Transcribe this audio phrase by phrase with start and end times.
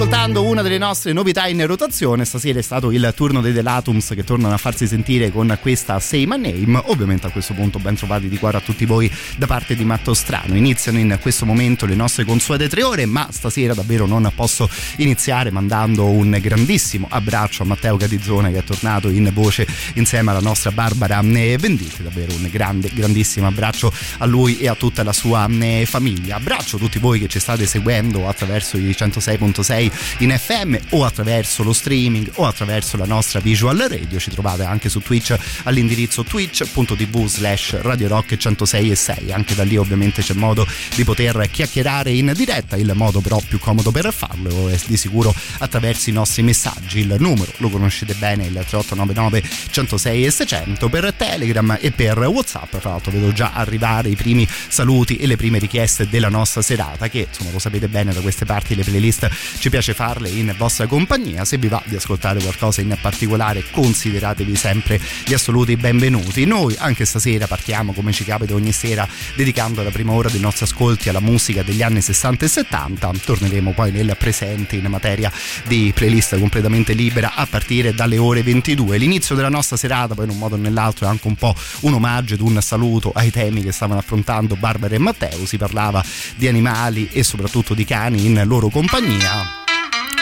[0.00, 2.24] Ascoltando una delle nostre novità in rotazione.
[2.24, 6.24] Stasera è stato il turno dei Delatums che tornano a farsi sentire con questa Say
[6.24, 6.80] My Name.
[6.86, 10.14] Ovviamente a questo punto ben trovati di cuore a tutti voi da parte di Matto
[10.14, 10.54] Strano.
[10.54, 15.50] Iniziano in questo momento le nostre consuete tre ore, ma stasera davvero non posso iniziare
[15.50, 20.70] mandando un grandissimo abbraccio a Matteo Catizzone che è tornato in voce insieme alla nostra
[20.70, 22.04] Barbara Venditti.
[22.04, 26.36] Davvero un grande, grandissimo abbraccio a lui e a tutta la sua eh, famiglia.
[26.36, 29.38] Abbraccio a tutti voi che ci state seguendo attraverso i 106
[29.88, 34.18] 106 in FM o attraverso lo streaming o attraverso la nostra visual radio.
[34.18, 39.32] Ci trovate anche su Twitch all'indirizzo twitch.tv slash Radio Rock 106 e 6.
[39.32, 42.76] Anche da lì ovviamente c'è modo di poter chiacchierare in diretta.
[42.76, 47.00] Il modo però più comodo per farlo è di sicuro attraverso i nostri messaggi.
[47.00, 52.76] Il numero lo conoscete bene, il 3899 106 e 600 per Telegram e per Whatsapp.
[52.76, 57.08] Tra l'altro vedo già arrivare i primi saluti e le prime richieste della nostra serata
[57.08, 60.88] che insomma lo sapete bene da queste parti le playlist ci piace farle in vostra
[60.88, 61.44] compagnia.
[61.44, 66.44] Se vi va di ascoltare qualcosa in particolare, consideratevi sempre gli assoluti benvenuti.
[66.46, 69.06] Noi anche stasera partiamo, come ci capita ogni sera,
[69.36, 73.12] dedicando la prima ora dei nostri ascolti alla musica degli anni 60 e 70.
[73.24, 75.30] Torneremo poi nel presente in materia
[75.68, 78.98] di playlist completamente libera a partire dalle ore 22.
[78.98, 81.94] L'inizio della nostra serata, poi in un modo o nell'altro, è anche un po' un
[81.94, 85.46] omaggio ed un saluto ai temi che stavano affrontando Barbara e Matteo.
[85.46, 86.04] Si parlava
[86.34, 89.66] di animali e soprattutto di cani in loro compagnia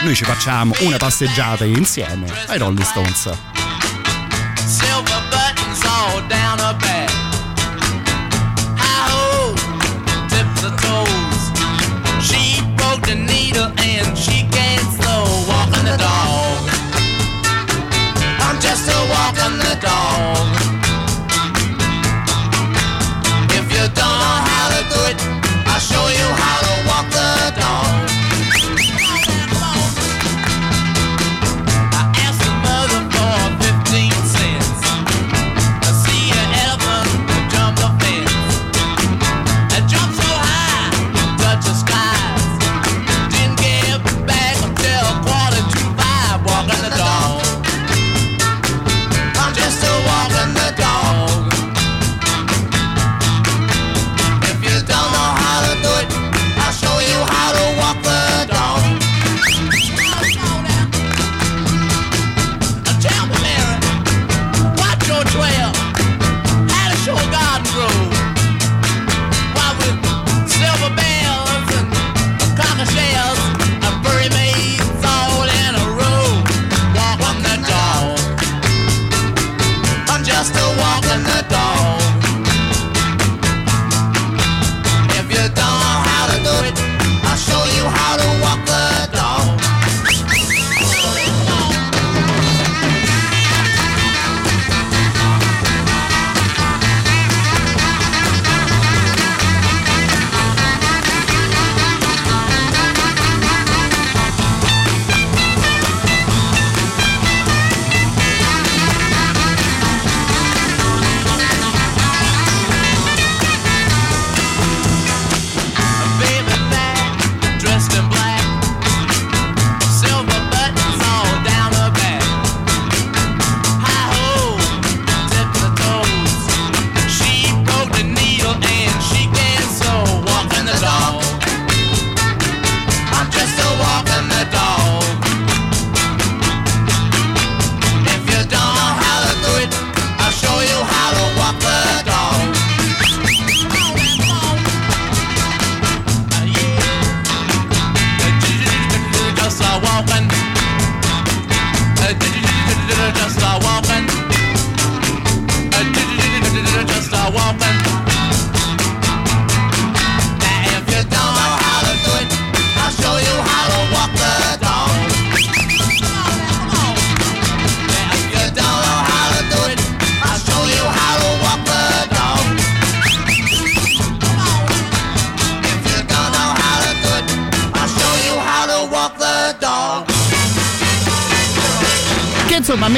[0.03, 3.31] noi ci facciamo una passeggiata insieme ai Rolling Stones.
[4.67, 6.96] Silver buttons all down her back.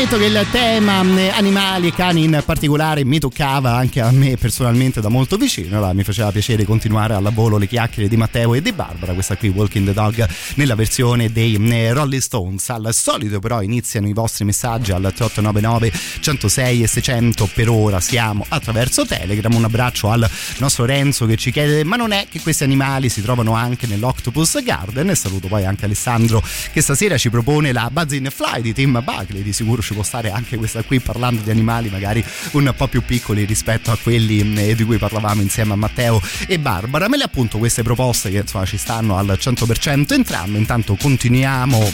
[0.09, 1.01] Ammetto che il tema
[1.37, 5.93] animali e cani in particolare mi toccava anche a me personalmente da molto vicino.
[5.93, 9.49] Mi faceva piacere continuare alla volo le chiacchiere di Matteo e di Barbara questa qui
[9.49, 11.57] Walking the Dog nella versione dei
[11.93, 12.69] Rolling Stones.
[12.71, 18.01] Al solito però iniziano i vostri messaggi al 3899 106 e 600 per ora.
[18.01, 19.55] Siamo attraverso Telegram.
[19.55, 20.29] Un abbraccio al
[20.59, 24.63] nostro Renzo che ci chiede ma non è che questi animali si trovano anche nell'Octopus
[24.63, 25.11] Garden?
[25.11, 29.43] E saluto poi anche Alessandro che stasera ci propone la Buzzing Fly di Tim Buckley
[29.43, 33.03] di sicuro ci può stare anche questa qui parlando di animali magari un po' più
[33.05, 37.09] piccoli rispetto a quelli mm, di cui parlavamo insieme a Matteo e Barbara.
[37.09, 40.57] Me le appunto queste proposte che insomma ci stanno al 100% entrambe.
[40.57, 41.91] Intanto continuiamo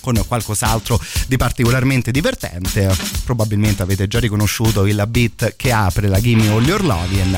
[0.00, 2.94] con qualcos'altro di particolarmente divertente.
[3.24, 7.36] Probabilmente avete già riconosciuto il beat che apre la Gimme All Your Lovin'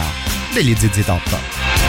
[0.52, 1.79] degli ZZ Top.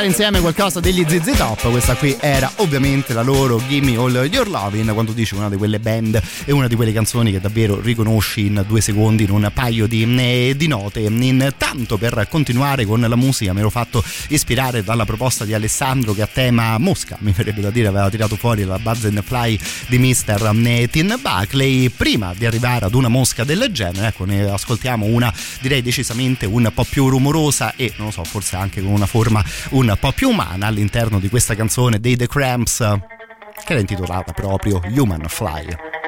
[0.00, 1.70] Ascoltare insieme qualcosa degli ZZ Top.
[1.70, 4.90] Questa qui era ovviamente la loro Gimme All Your Lovin'.
[4.92, 8.64] Quando dici una di quelle band e una di quelle canzoni che davvero riconosci in
[8.66, 11.00] due secondi in un paio di, eh, di note.
[11.00, 16.22] Intanto per continuare con la musica mi ero fatto ispirare dalla proposta di Alessandro che
[16.22, 19.98] a tema Mosca, mi verrebbe da dire, aveva tirato fuori la Buzz and Fly di
[19.98, 20.50] Mr.
[20.64, 21.88] Eh, Tin Buckley.
[21.90, 26.70] Prima di arrivare ad una mosca del genere, ecco, ne ascoltiamo una direi decisamente un
[26.72, 30.28] po' più rumorosa e non lo so, forse anche con una forma un po' più
[30.28, 32.78] umana all'interno di questa canzone dei The Cramps
[33.64, 35.99] che era intitolata proprio Human Fly.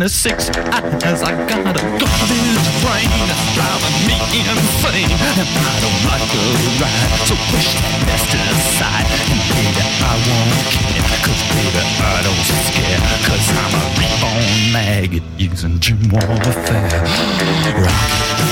[0.00, 0.48] Is 96
[1.04, 3.12] as I got a garbage brain
[3.52, 5.12] driving me insane.
[5.36, 6.44] And I don't like the
[6.80, 9.04] ride, so push that mess to the side.
[9.28, 13.02] And baby, I won't care, cause baby, I don't scare.
[13.28, 17.04] Cause I'm a reborn maggot using gym warfare.
[17.84, 18.51] Rock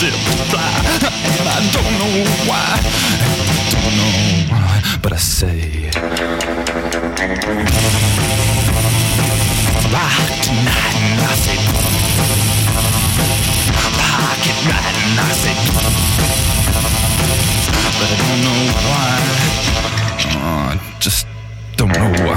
[0.00, 0.12] cause.
[1.38, 2.68] And I don't know why.
[2.68, 4.12] I don't know
[4.52, 5.90] why, but I say.
[9.92, 11.56] Rock tonight and I say.
[13.96, 15.56] Rock it right and I say.
[17.98, 19.16] But I don't know why.
[20.38, 21.26] Oh, I just
[21.76, 22.36] don't know why.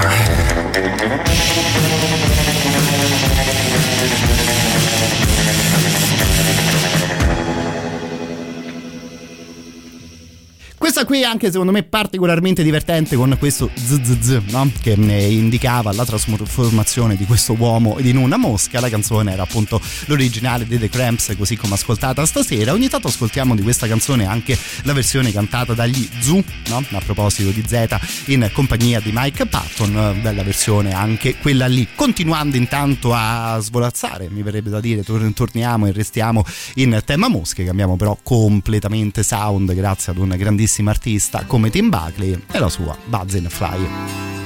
[11.06, 14.70] Qui anche secondo me particolarmente divertente con questo zzz no?
[14.82, 18.80] che indicava la trasformazione di questo uomo in una mosca.
[18.80, 22.74] La canzone era appunto l'originale di The Cramps così come ascoltata stasera.
[22.74, 26.84] Ogni tanto ascoltiamo di questa canzone anche la versione cantata dagli Zoo no?
[26.92, 30.20] a proposito di Z in compagnia di Mike Patton.
[30.22, 31.88] Bella versione anche quella lì.
[31.96, 36.44] Continuando intanto a svolazzare mi verrebbe da dire torniamo e restiamo
[36.76, 37.64] in tema mosche.
[37.64, 42.98] Cambiamo però completamente sound grazie ad un grandissimo artista come Tim Buckley e la sua
[43.06, 44.40] Buzz in Fly.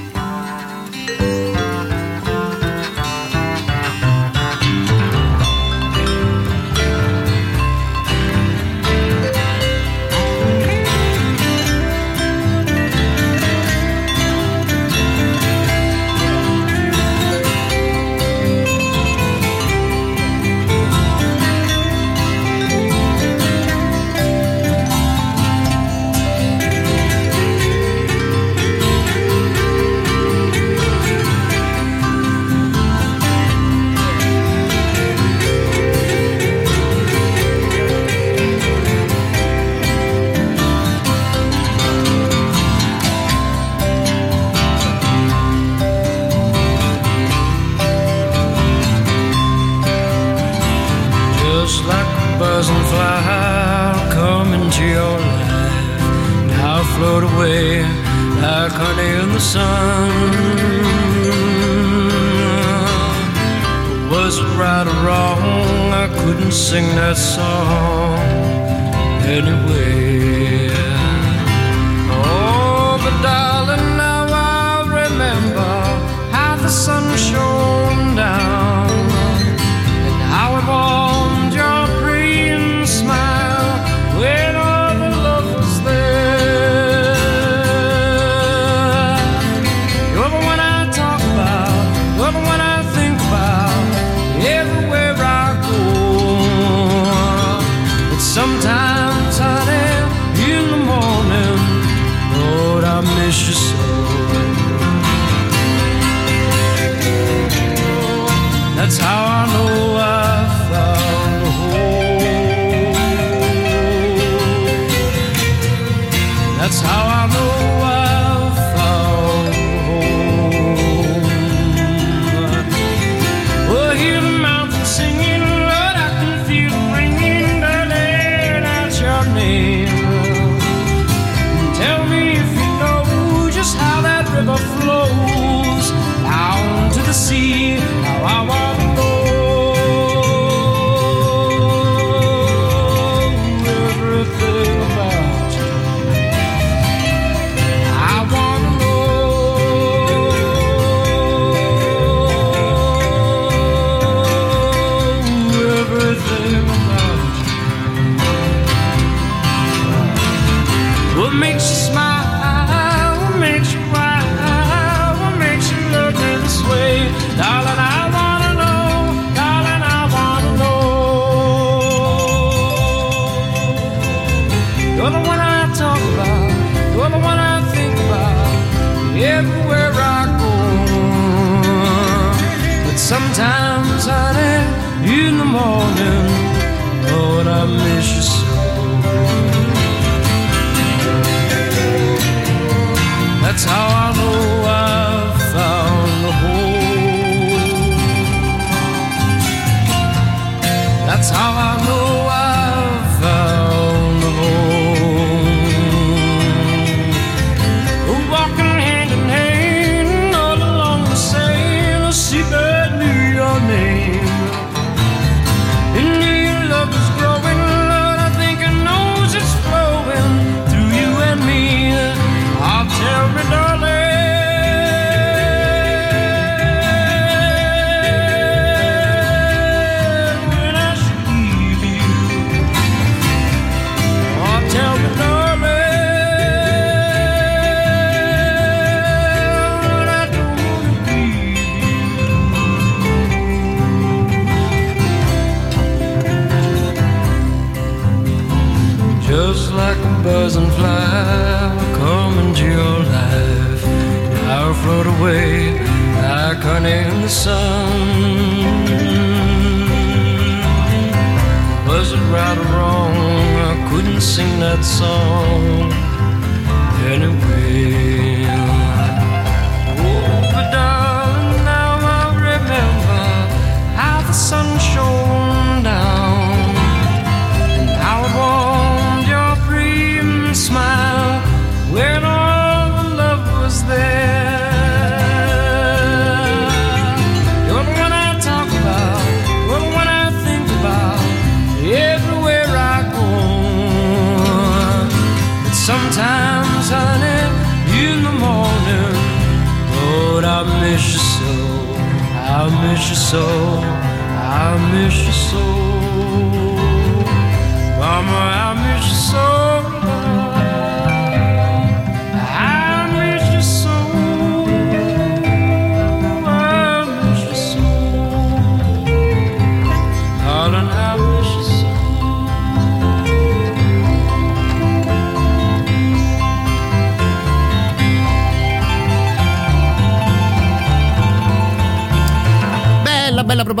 [305.04, 305.32] wish sou.
[305.32, 305.93] soul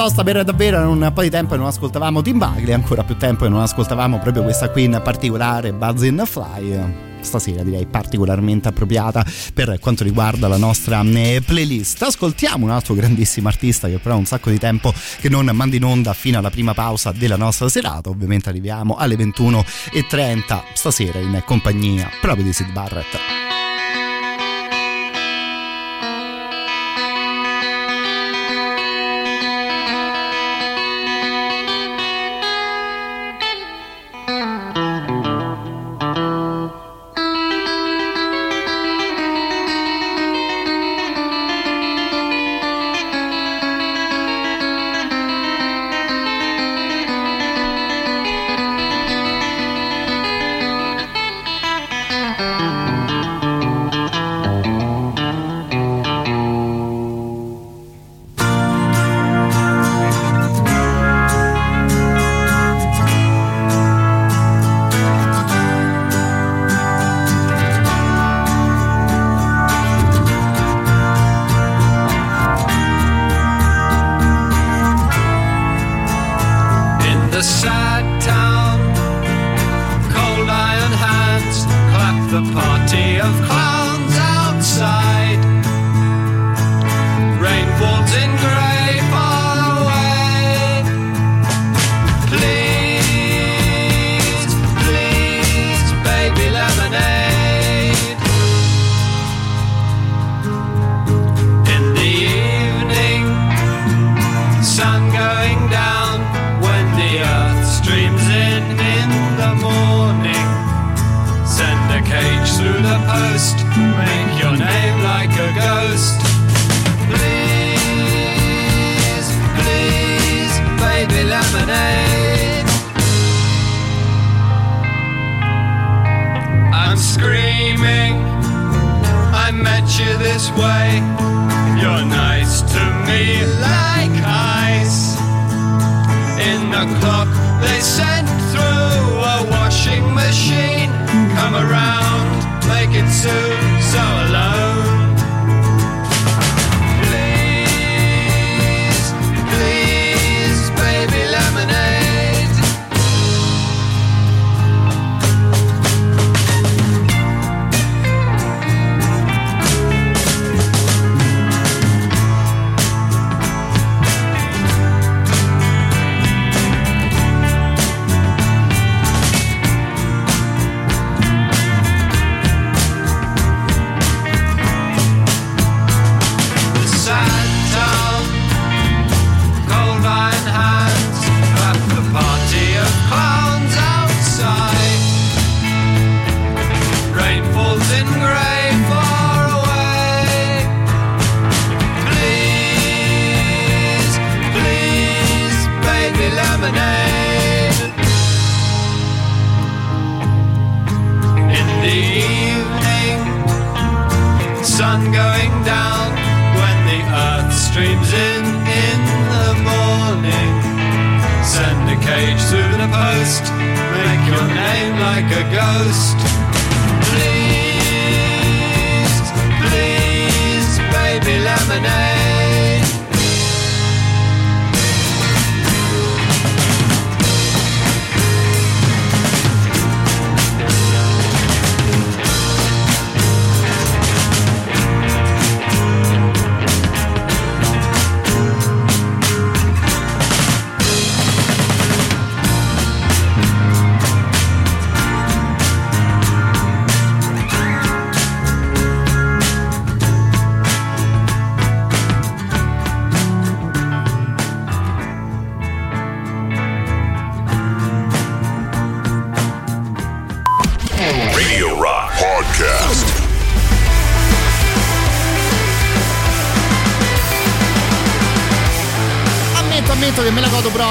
[0.04, 3.46] apposta per davvero un po' di tempo e non ascoltavamo Tim Bagley, ancora più tempo
[3.46, 9.24] e non ascoltavamo proprio questa qui in particolare, Buzz in Fly stasera direi particolarmente appropriata
[9.54, 12.02] per quanto riguarda la nostra eh, playlist.
[12.02, 15.74] Ascoltiamo un altro grandissimo artista che però ha un sacco di tempo che non manda
[15.74, 21.42] in onda fino alla prima pausa della nostra serata, ovviamente arriviamo alle 21.30 stasera in
[21.46, 23.53] compagnia proprio di Sid Barrett.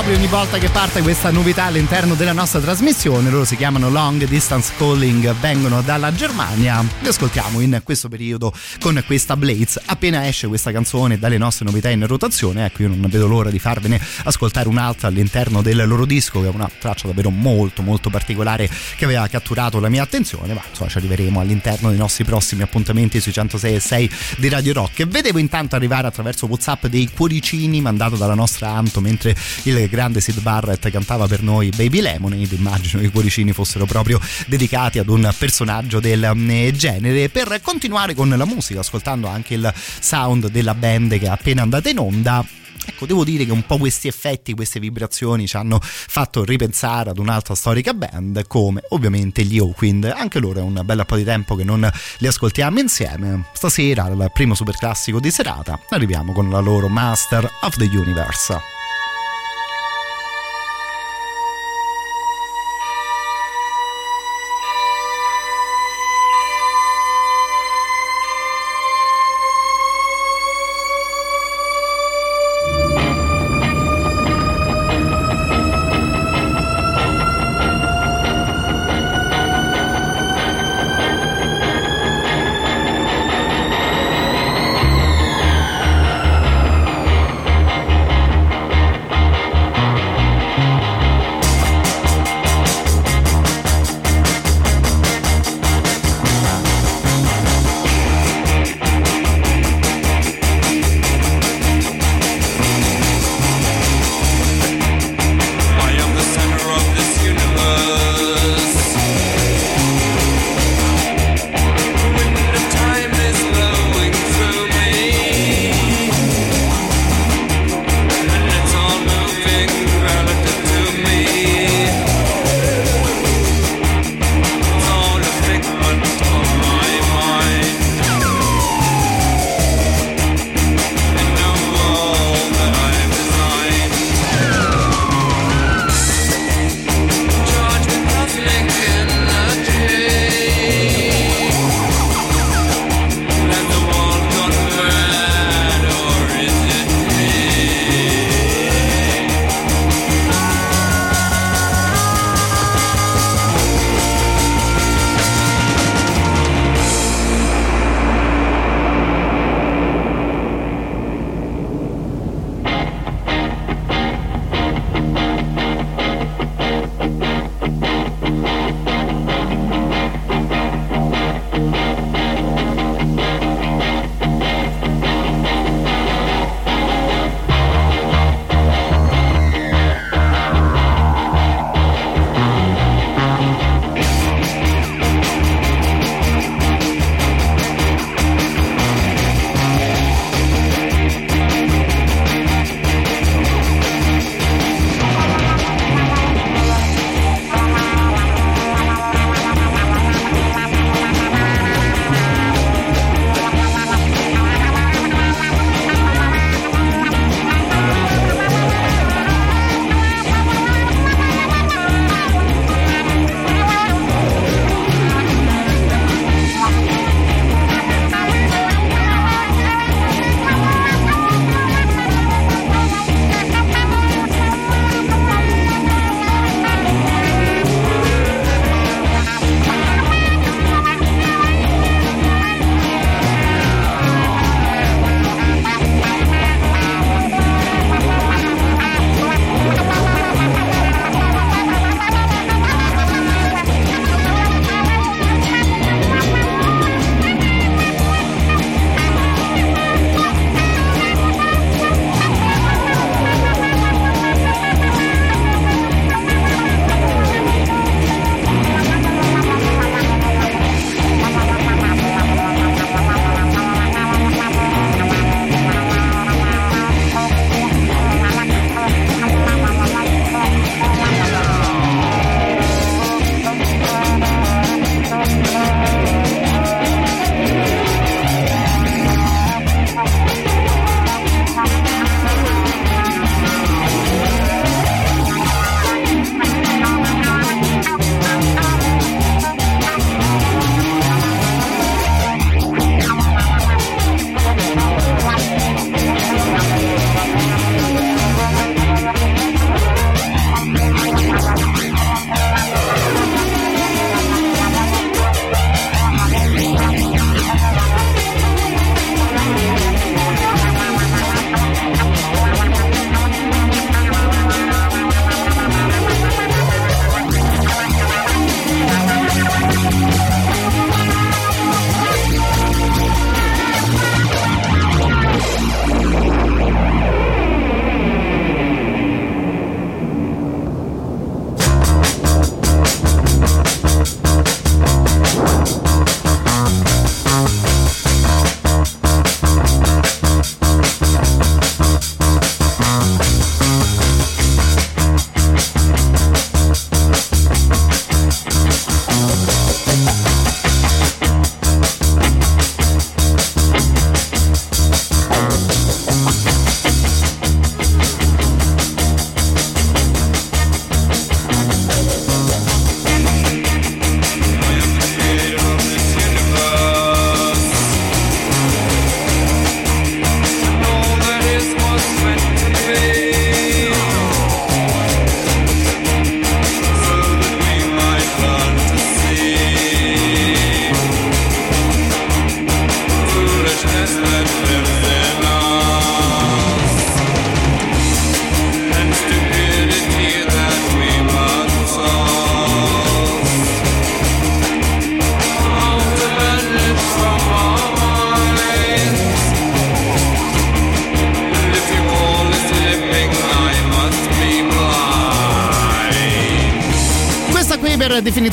[0.03, 3.29] Proprio ogni volta che parte questa novità all'interno della nostra trasmissione.
[3.29, 6.83] Loro si chiamano Long Distance Calling, vengono dalla Germania.
[6.99, 9.79] Li ascoltiamo in questo periodo con questa Blades.
[9.85, 13.59] Appena esce questa canzone dalle nostre novità in rotazione, ecco, io non vedo l'ora di
[13.59, 18.69] farvene ascoltare un'altra all'interno del loro disco, che è una traccia davvero molto, molto particolare
[18.97, 20.53] che aveva catturato la mia attenzione.
[20.53, 24.73] Ma insomma, ci arriveremo all'interno dei nostri prossimi appuntamenti sui 106 e 6 di Radio
[24.73, 25.07] Rock.
[25.07, 30.41] Vedevo intanto arrivare attraverso WhatsApp dei cuoricini mandato dalla nostra Anto mentre il grande Sid
[30.41, 32.55] Barrett cantava per noi Baby Lemonade.
[32.55, 37.29] Immagino che i cuoricini fossero proprio dedicati ad un personaggio del mm, genere.
[37.29, 41.89] Per continuare con la musica, ascoltando anche il sound della band che è appena andata
[41.89, 42.43] in onda.
[42.85, 47.17] Ecco, devo dire che un po' questi effetti, queste vibrazioni ci hanno fatto ripensare ad
[47.19, 50.05] un'altra storica band come ovviamente gli Oakwind.
[50.05, 53.45] Anche loro è un bel po' di tempo che non li ascoltiamo insieme.
[53.53, 58.82] Stasera, al primo super classico di serata, arriviamo con la loro Master of the Universe.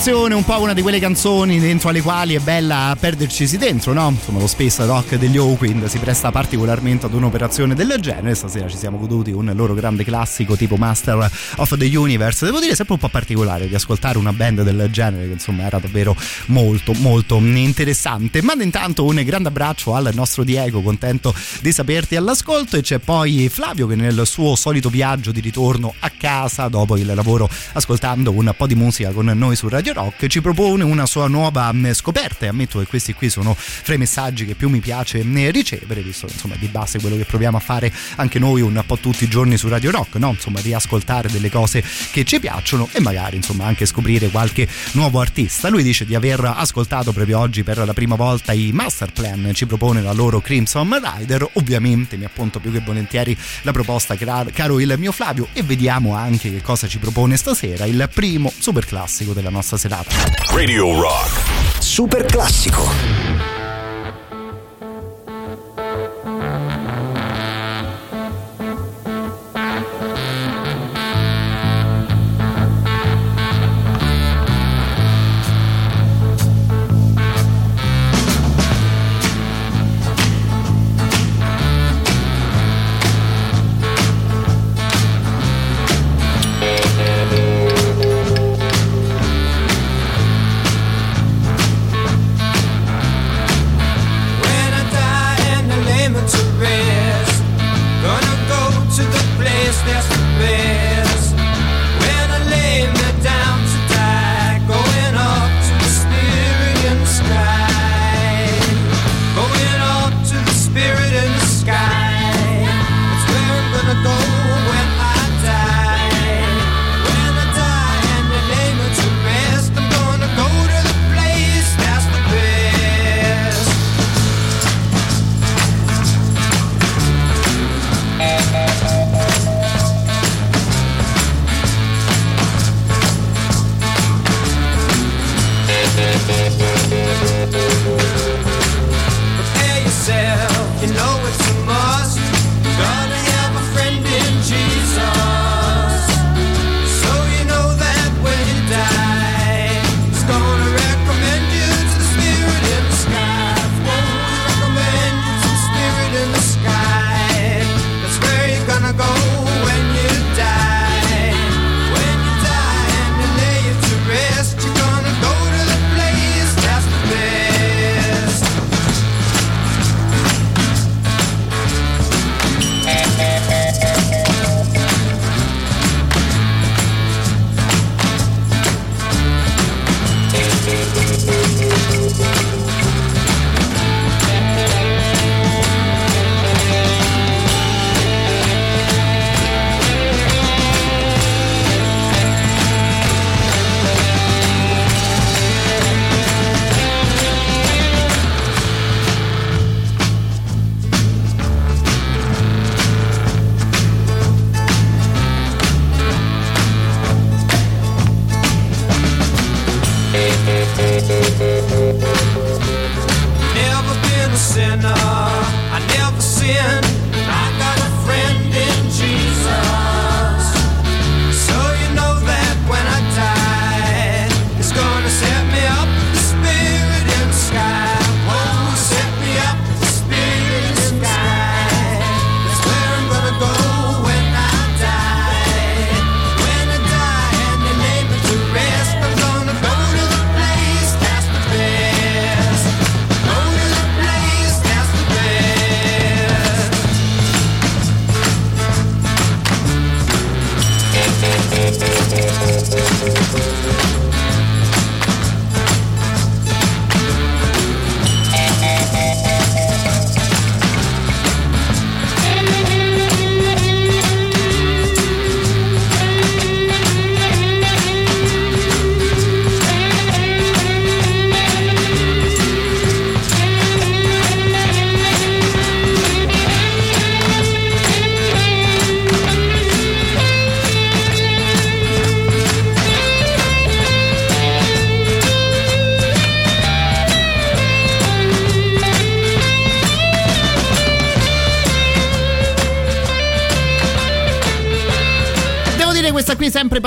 [0.00, 4.08] Definizione un po' una di quelle canzoni dentro alle quali è bella perdercisi dentro, no?
[4.08, 8.34] Insomma, lo space rock degli Oakwind si presta particolarmente ad un'operazione del genere.
[8.34, 12.46] Stasera ci siamo goduti un loro grande classico tipo Master of the Universe.
[12.46, 15.78] Devo dire sempre un po' particolare di ascoltare una band del genere che insomma era
[15.78, 18.40] davvero molto molto interessante.
[18.40, 23.50] Mando intanto un grande abbraccio al nostro Diego, contento di saperti all'ascolto e c'è poi
[23.50, 28.54] Flavio che nel suo solito viaggio di ritorno a casa dopo il lavoro ascoltando un
[28.56, 32.44] po' di musica con noi su Radio Rock ci propone una sua nuova mm, scoperta
[32.44, 36.02] e ammetto che questi qui sono fra i messaggi che più mi piace mm, ricevere
[36.02, 39.28] visto insomma di base quello che proviamo a fare anche noi un po' tutti i
[39.28, 40.30] giorni su Radio Rock no?
[40.30, 45.68] insomma riascoltare delle cose che ci piacciono e magari insomma anche scoprire qualche nuovo artista
[45.68, 50.02] lui dice di aver ascoltato proprio oggi per la prima volta i Masterplan ci propone
[50.02, 55.12] la loro Crimson Rider ovviamente mi appunto più che volentieri la proposta caro il mio
[55.12, 59.76] Flavio e vediamo anche che cosa ci propone stasera il primo super classico della nostra
[59.80, 60.10] serata.
[60.52, 61.80] Radio Rock.
[61.80, 63.39] Super classico.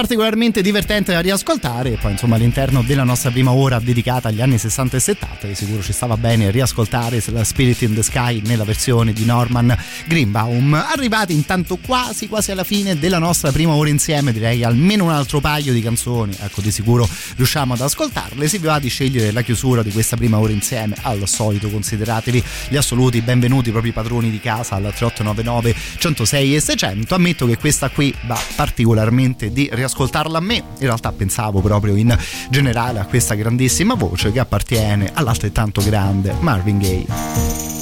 [0.03, 4.57] Particolarmente divertente da riascoltare e poi insomma all'interno della nostra prima ora dedicata agli anni
[4.57, 9.13] 60 e 70 di sicuro ci stava bene riascoltare Spirit in the Sky nella versione
[9.13, 9.73] di Norman
[10.05, 10.73] Greenbaum.
[10.73, 15.39] Arrivati intanto quasi quasi alla fine della nostra prima ora insieme direi almeno un altro
[15.39, 18.45] paio di canzoni ecco di sicuro riusciamo ad ascoltarle.
[18.49, 22.43] Se vi va di scegliere la chiusura di questa prima ora insieme al solito consideratevi
[22.67, 27.57] gli assoluti benvenuti proprio i padroni di casa al 3899 106 e 600 ammetto che
[27.57, 30.55] questa qui va particolarmente di riascoltarla a me.
[30.55, 32.17] In realtà pensavo proprio in
[32.49, 37.72] generale a questa grandissima voce che appartiene all'altrettanto grande Marvin Gaye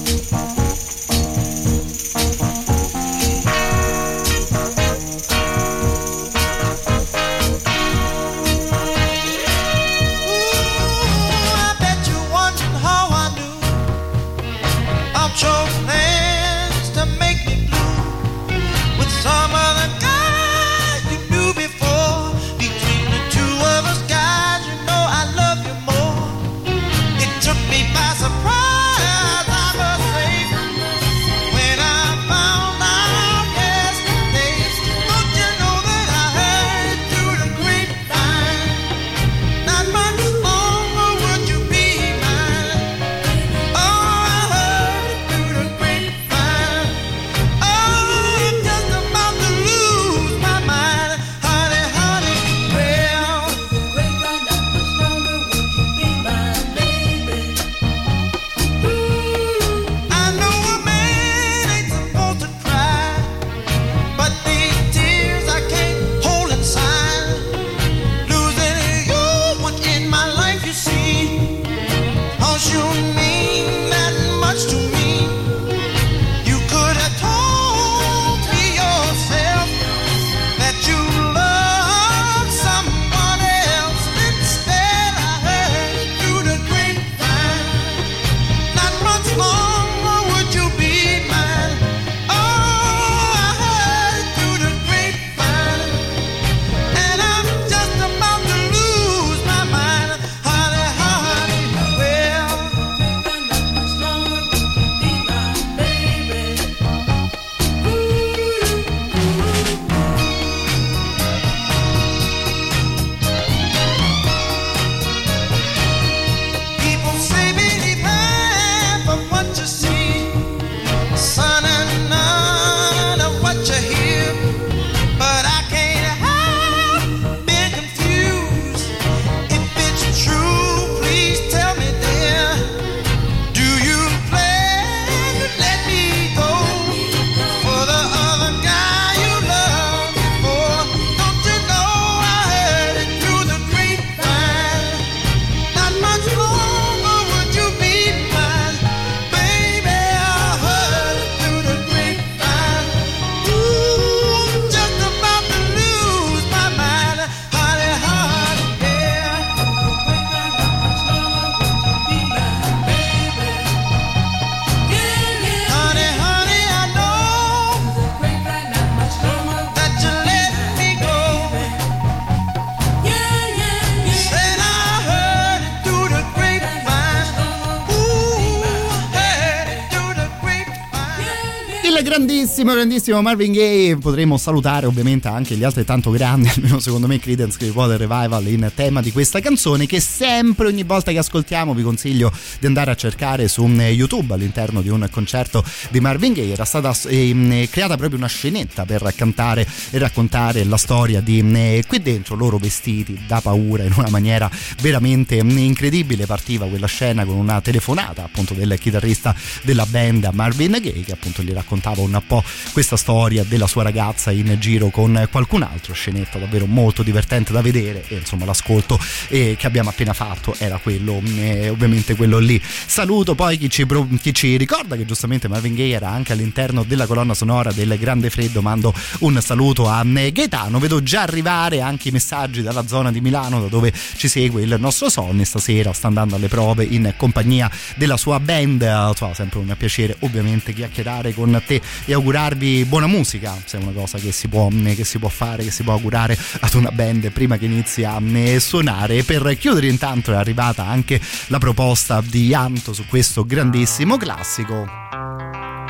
[182.62, 183.98] grandissimo, grandissimo Marvin Gaye.
[183.98, 188.72] Potremmo salutare ovviamente anche gli altri tanto grandi, almeno secondo me, Credence Clearwater Revival in
[188.76, 192.96] tema di questa canzone che sempre, ogni volta che ascoltiamo, vi consiglio di andare a
[192.96, 196.54] cercare su mm, YouTube all'interno di un concerto di Marvin Gaye.
[196.54, 201.84] Era stata eh, creata proprio una scenetta per cantare e raccontare la storia di eh,
[201.88, 204.50] qui dentro, loro vestiti da paura in una maniera
[204.82, 206.26] veramente mm, incredibile.
[206.26, 209.34] Partiva quella scena con una telefonata appunto del chitarrista
[209.64, 214.32] della band Marvin Gaye che appunto gli raccontava un po' questa storia della sua ragazza
[214.32, 219.56] in giro con qualcun altro, scenetta davvero molto divertente da vedere e insomma l'ascolto eh,
[219.58, 222.62] che abbiamo appena fatto era quello, eh, ovviamente quello lì.
[222.64, 223.86] Saluto poi chi ci,
[224.22, 228.30] chi ci, ricorda che giustamente Marvin Gaye era anche all'interno della colonna sonora del Grande
[228.30, 233.12] Freddo, mando un saluto a eh, Gaetano, vedo già arrivare anche i messaggi dalla zona
[233.12, 237.14] di Milano da dove ci segue il nostro Sonny stasera, sta andando alle prove in
[237.18, 243.06] compagnia della sua band, insomma, sempre un piacere ovviamente chiacchierare con te e augurarvi buona
[243.08, 245.94] musica, se è una cosa che si, può, che si può fare, che si può
[245.94, 248.20] augurare ad una band prima che inizi a
[248.58, 249.24] suonare.
[249.24, 254.86] Per chiudere intanto è arrivata anche la proposta di Anto su questo grandissimo classico.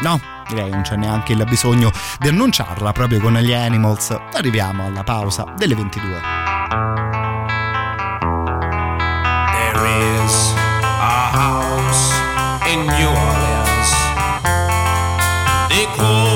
[0.02, 4.16] No, direi non c'è neanche il bisogno di annunciarla proprio con gli Animals.
[4.34, 6.10] Arriviamo alla pausa delle 22.
[9.54, 12.14] There is a house
[12.68, 13.62] in New Orleans.
[15.70, 16.31] They call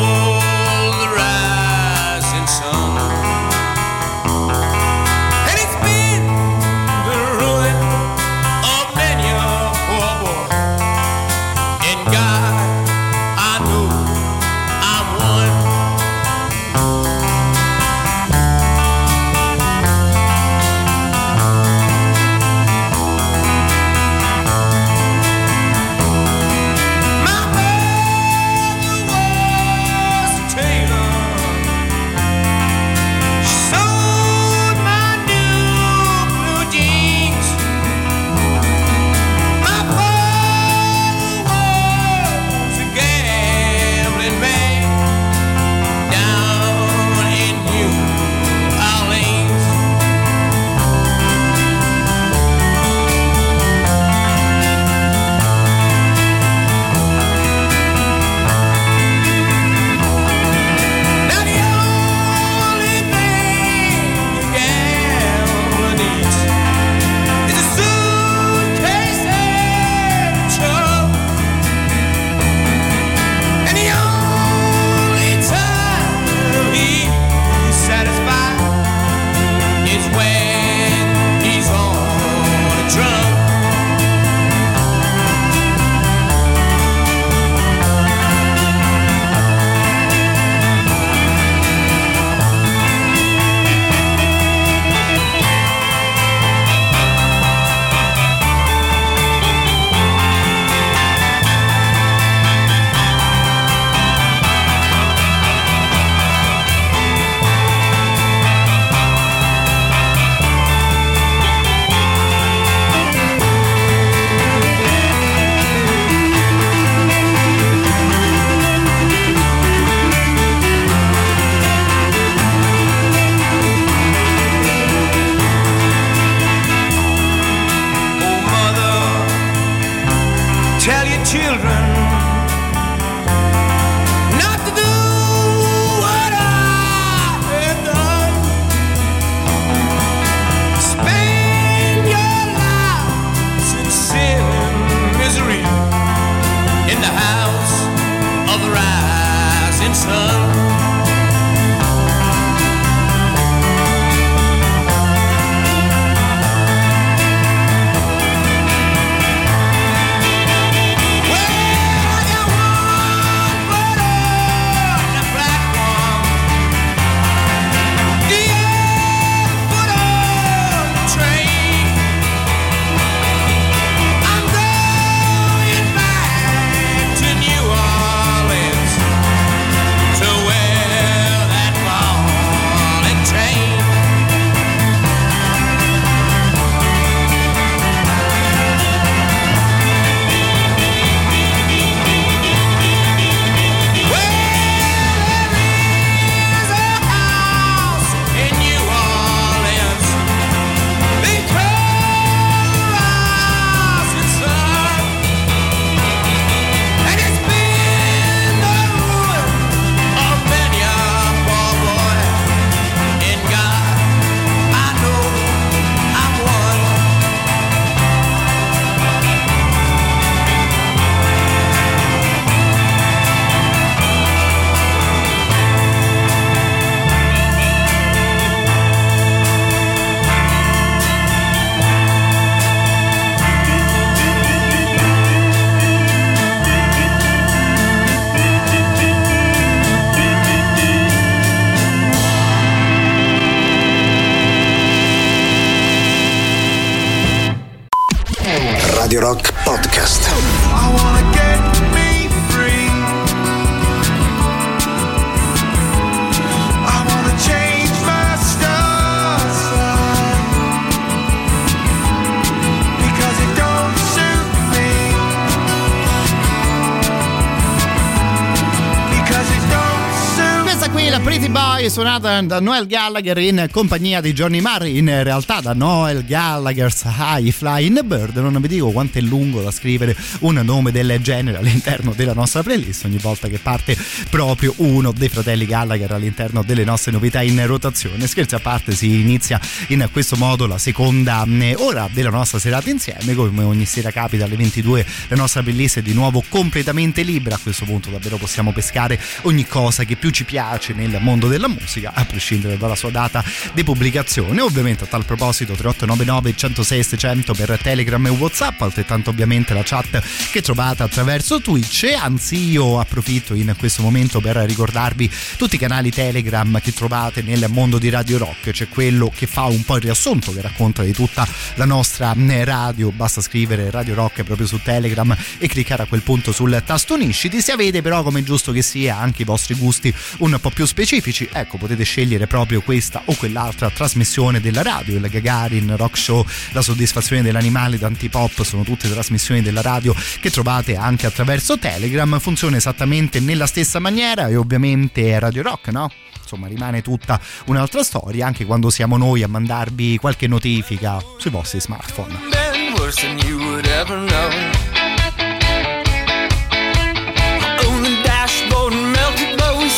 [272.15, 277.49] suonata da Noel Gallagher in compagnia di Johnny Marr, in realtà da Noel Gallagher's High
[277.51, 278.37] Flying Bird.
[278.37, 282.63] Non vi dico quanto è lungo da scrivere un nome del genere all'interno della nostra
[282.63, 283.97] playlist ogni volta che parte
[284.29, 288.27] proprio uno dei fratelli Gallagher all'interno delle nostre novità in rotazione.
[288.27, 292.89] Scherzi a parte, si inizia in questo modo la seconda mm, ora della nostra serata
[292.89, 297.55] insieme, come ogni sera capita alle 22 la nostra playlist è di nuovo completamente libera.
[297.55, 301.67] A questo punto davvero possiamo pescare ogni cosa che più ci piace nel mondo della
[301.67, 303.43] musica, a prescindere dalla sua data
[303.73, 304.61] di pubblicazione.
[304.61, 310.21] Ovviamente a tal proposito 3899 106 600 per Telegram e Whatsapp, altrettanto ovviamente la chat
[310.51, 312.13] che trovate attraverso Twitch.
[312.17, 317.65] Anzi, io approfitto in questo momento per ricordarvi tutti i canali Telegram che trovate nel
[317.69, 318.71] mondo di Radio Rock.
[318.71, 323.11] C'è quello che fa un po' il riassunto, che racconta di tutta la nostra radio.
[323.11, 327.61] Basta scrivere Radio Rock proprio su Telegram e cliccare a quel punto sul tasto unisciti.
[327.61, 331.47] Se avete però, come giusto che sia, anche i vostri gusti un po' più specifici,
[331.51, 336.81] ecco, potete scegliere proprio questa o quell'altra trasmissione della radio, il Gagarin Rock Show, la
[336.81, 343.39] soddisfazione dell'animale d'antipop, sono tutte trasmissioni della radio che trovate anche attraverso Telegram, funziona esattamente
[343.39, 346.11] nella stessa maniera e ovviamente Radio Rock, no?
[346.41, 351.79] Insomma, rimane tutta un'altra storia anche quando siamo noi a mandarvi qualche notifica sui vostri
[351.79, 352.53] smartphone.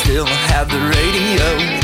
[0.07, 1.76] still have the radio.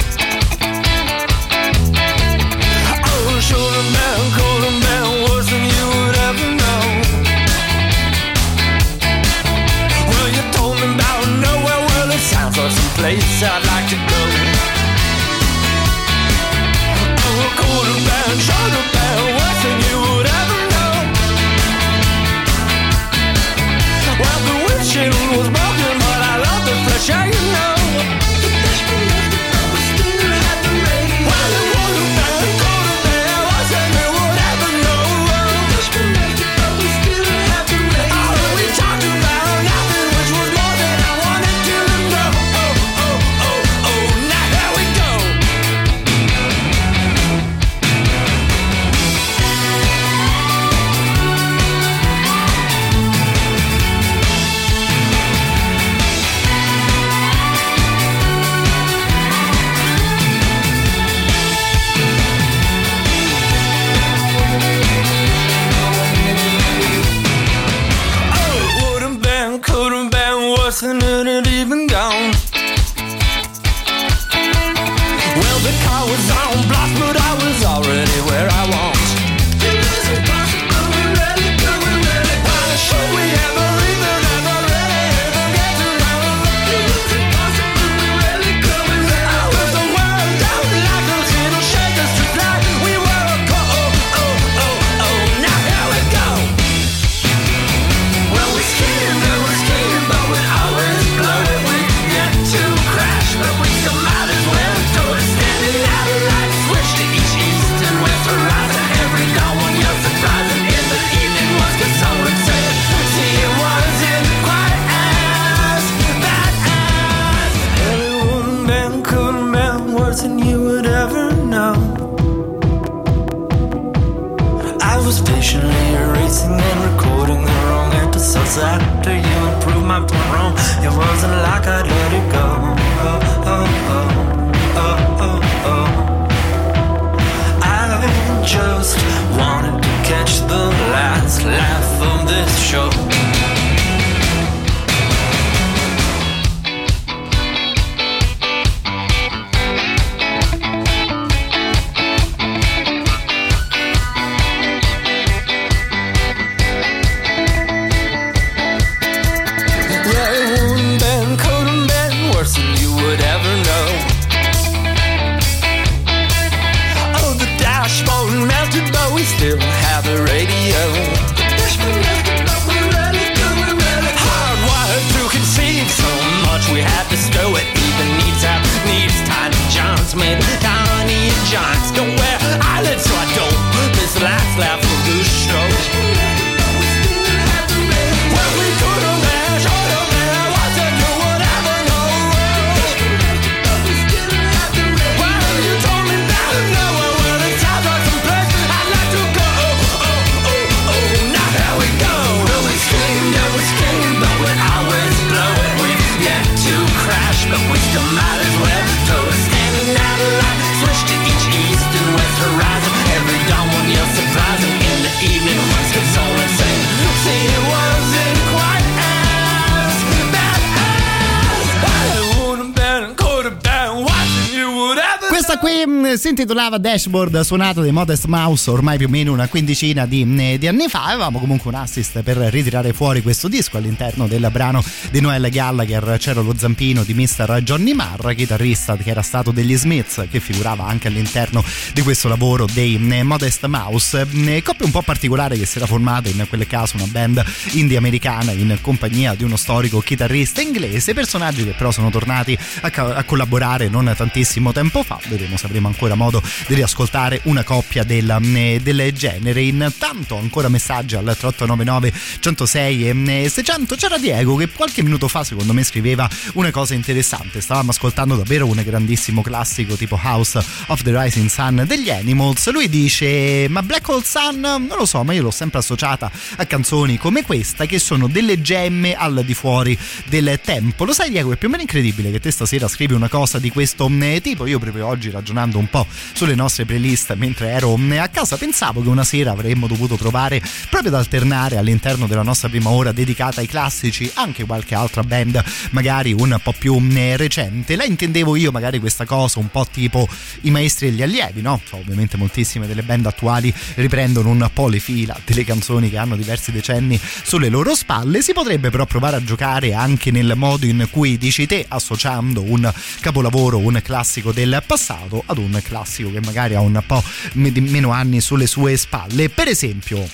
[225.85, 230.25] Mh, si intitolava Dashboard, suonato dai Modest Mouse ormai più o meno una quindicina di,
[230.25, 231.05] mh, di, anni fa.
[231.05, 236.17] Avevamo comunque un assist per ritirare fuori questo disco all'interno del brano di Noel Gallagher.
[236.19, 237.61] C'era lo zampino di Mr.
[237.63, 241.63] Johnny Marr, chitarrista che era stato degli Smiths, che figurava anche all'interno
[241.93, 244.27] di questo lavoro dei mh, Modest Mouse.
[244.63, 248.51] coppia un po' particolare che si era formata in quel caso una band indie americana
[248.51, 253.89] in compagnia di uno storico chitarrista inglese, personaggi che però sono tornati a, a collaborare
[253.89, 255.19] non tantissimo tempo fa.
[255.27, 259.63] Vedremo se avremo ancora modo di riascoltare una coppia del, del genere.
[259.63, 263.95] Intanto ancora messaggi al 3899 106 e 600.
[263.95, 267.59] C'era Diego che qualche minuto fa secondo me scriveva una cosa interessante.
[267.59, 272.71] Stavamo ascoltando davvero un grandissimo classico tipo House of the Rising Sun degli Animals.
[272.71, 276.65] Lui dice: Ma Black Hole Sun non lo so, ma io l'ho sempre associata a
[276.65, 281.03] canzoni come questa che sono delle gemme al di fuori del tempo.
[281.05, 283.71] Lo sai, Diego, è più o meno incredibile che te stasera scrivi una cosa di
[283.71, 284.11] questo
[284.41, 284.67] tipo.
[284.67, 285.31] Io proprio oggi
[285.63, 289.87] ragionando un po' sulle nostre playlist mentre ero a casa pensavo che una sera avremmo
[289.87, 294.95] dovuto provare proprio ad alternare all'interno della nostra prima ora dedicata ai classici anche qualche
[294.95, 296.99] altra band magari un po' più
[297.35, 297.95] recente.
[297.95, 300.27] La intendevo io magari questa cosa un po' tipo
[300.61, 301.81] i maestri e gli allievi, no?
[301.87, 306.35] Cioè, ovviamente moltissime delle band attuali riprendono un po' le fila delle canzoni che hanno
[306.35, 308.41] diversi decenni sulle loro spalle.
[308.41, 312.91] Si potrebbe però provare a giocare anche nel modo in cui dici te associando un
[313.19, 317.23] capolavoro, un classico del passato ad un classico che magari ha un po'
[317.53, 319.49] meno anni sulle sue spalle.
[319.49, 320.27] Per esempio,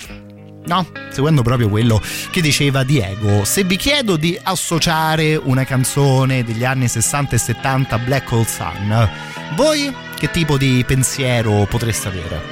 [0.62, 2.00] No, seguendo proprio quello
[2.30, 7.94] che diceva Diego, se vi chiedo di associare una canzone degli anni 60 e 70
[7.94, 9.08] a Black Hole Sun,
[9.56, 12.42] voi che tipo di pensiero potreste avere?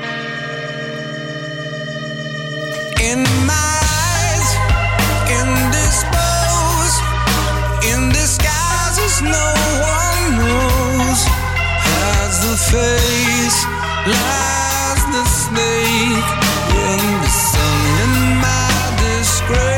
[2.98, 3.67] In my
[12.70, 13.64] face,
[14.04, 16.28] lies the snake
[16.84, 17.78] in the sun.
[18.04, 18.14] In
[18.44, 18.68] my
[19.00, 19.77] disgrace,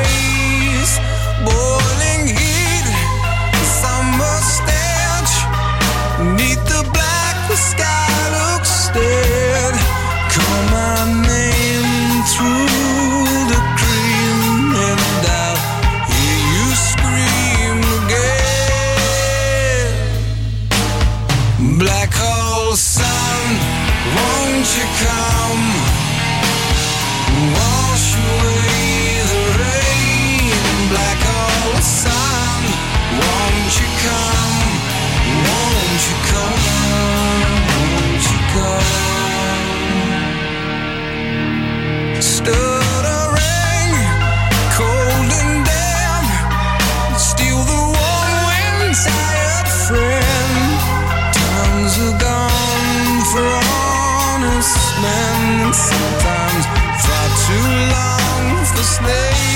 [58.80, 59.49] long for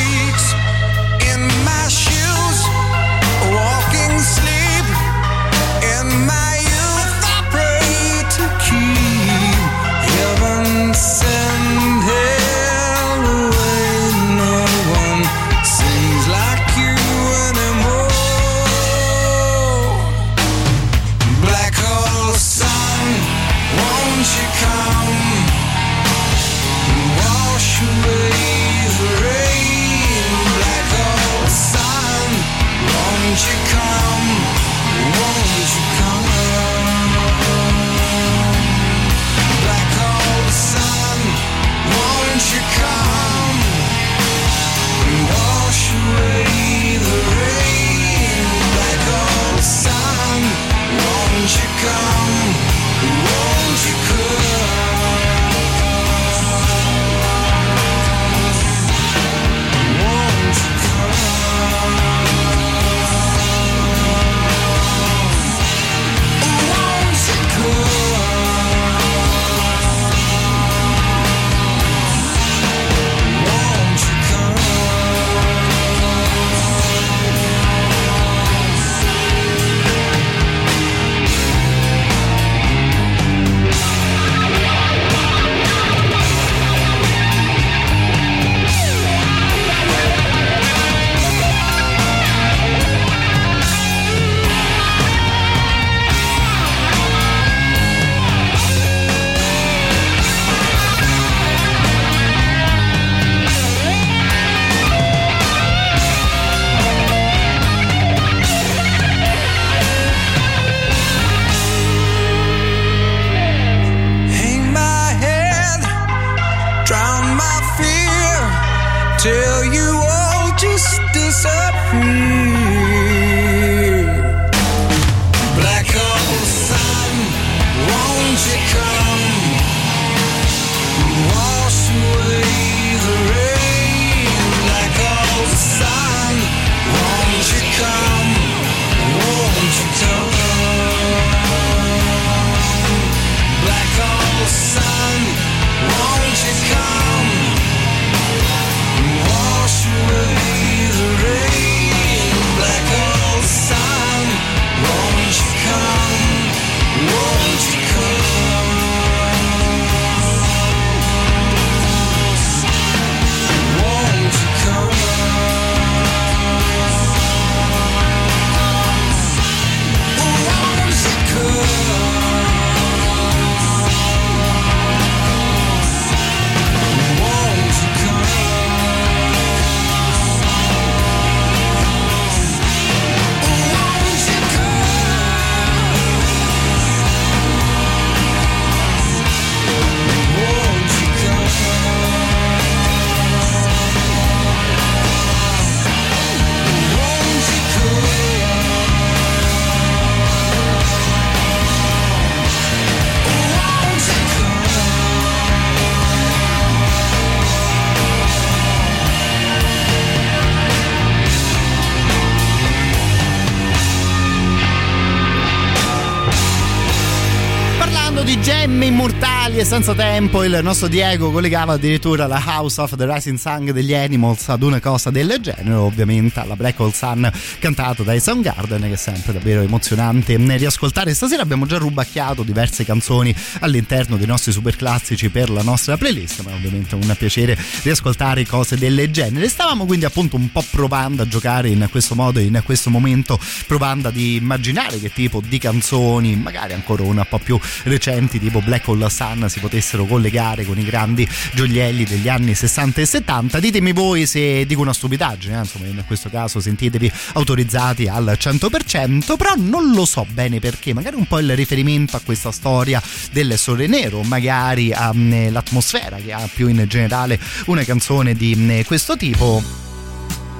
[219.74, 224.48] senza tempo il nostro Diego collegava addirittura la House of the Rising Sun degli Animals
[224.48, 228.96] ad una cosa del genere, ovviamente alla Black Hole Sun cantato dai Soundgarden che è
[228.96, 231.12] sempre davvero emozionante riascoltare.
[231.12, 236.44] Stasera abbiamo già rubacchiato diverse canzoni all'interno dei nostri super classici per la nostra playlist,
[236.44, 239.48] ma è ovviamente un piacere riascoltare cose del genere.
[239.48, 244.06] Stavamo quindi appunto un po' provando a giocare in questo modo, in questo momento, provando
[244.06, 249.10] ad immaginare che tipo di canzoni, magari ancora un po' più recenti tipo Black Hole
[249.10, 254.26] Sun si potessero collegare con i grandi gioielli degli anni 60 e 70 ditemi voi
[254.26, 259.92] se dico una stupidaggine eh, insomma in questo caso sentitevi autorizzati al 100% però non
[259.92, 260.92] lo so bene perché.
[260.92, 263.02] Magari un po' il riferimento a questa storia
[263.32, 269.16] del Sole Nero magari all'atmosfera che ha più in generale una canzone di mm, questo
[269.16, 269.62] tipo.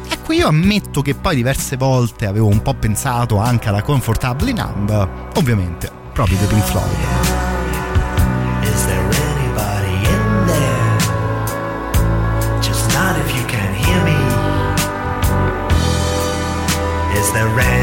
[0.09, 4.91] Ecco, io ammetto che poi diverse volte avevo un po' pensato anche alla Comfortably Numb,
[5.37, 7.54] ovviamente proprio di Pink Floyd.
[17.35, 17.74] Is there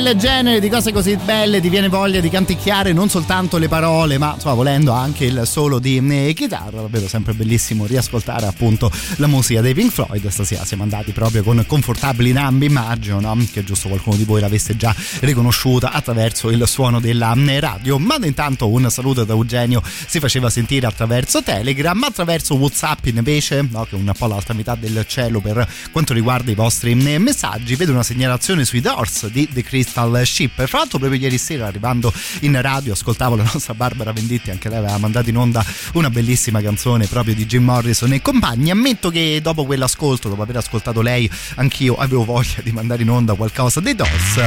[0.00, 4.18] del genere, di cose così belle, ti viene voglia di canticchiare non soltanto le parole,
[4.18, 6.80] ma insomma, volendo anche il solo di eh, chitarra.
[6.80, 10.26] Davvero sempre bellissimo riascoltare appunto la musica dei Pink Floyd.
[10.26, 13.38] Stasera siamo andati proprio con confortabili nambi, immagino, no?
[13.52, 17.96] che giusto qualcuno di voi l'avesse già riconosciuta attraverso il suono della eh, radio.
[17.98, 23.84] Ma intanto un saluto da Eugenio si faceva sentire attraverso Telegram, attraverso WhatsApp invece, no?
[23.84, 27.76] che è un po' l'altra metà del cielo per quanto riguarda i vostri eh, messaggi.
[27.76, 30.66] Vedo una segnalazione sui Doors di The Crystal Ship.
[30.66, 34.78] Fra l'altro, proprio ieri sera arrivando in radio, ascoltavo la nostra Barbara Venditti, anche lei
[34.78, 38.70] aveva mandato in onda una bellissima canzone proprio di Jim Morrison e compagni.
[38.70, 43.34] Ammetto che dopo quell'ascolto, dopo aver ascoltato lei, anch'io avevo voglia di mandare in onda
[43.34, 44.40] qualcosa dei Doors.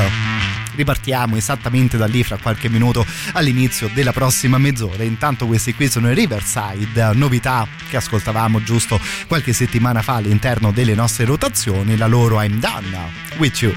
[0.76, 5.04] Ripartiamo esattamente da lì fra qualche minuto all'inizio della prossima mezz'ora.
[5.04, 10.94] Intanto questi qui sono i Riverside, novità che ascoltavamo giusto qualche settimana fa all'interno delle
[10.94, 13.74] nostre rotazioni, la loro I'm Done With You.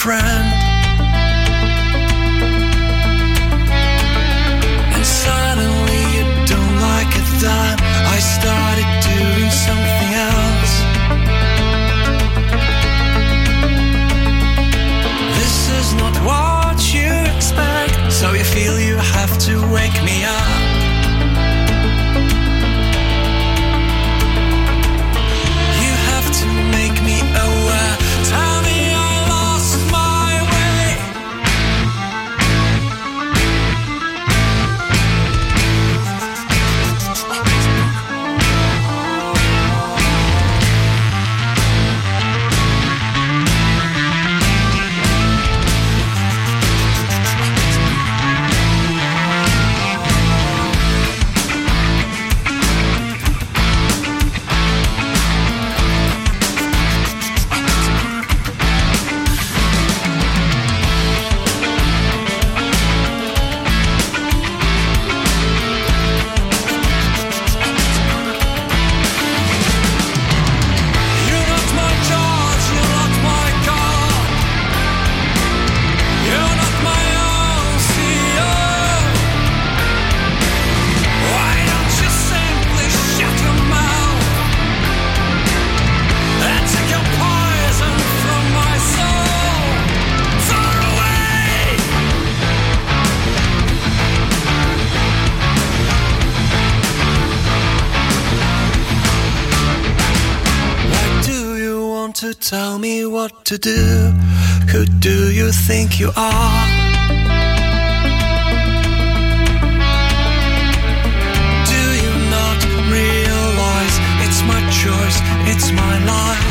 [0.00, 0.39] Friend.
[103.50, 104.12] To do?
[104.70, 106.66] Who do you think you are?
[111.72, 112.58] Do you not
[112.94, 115.18] realize it's my choice,
[115.50, 116.49] it's my life?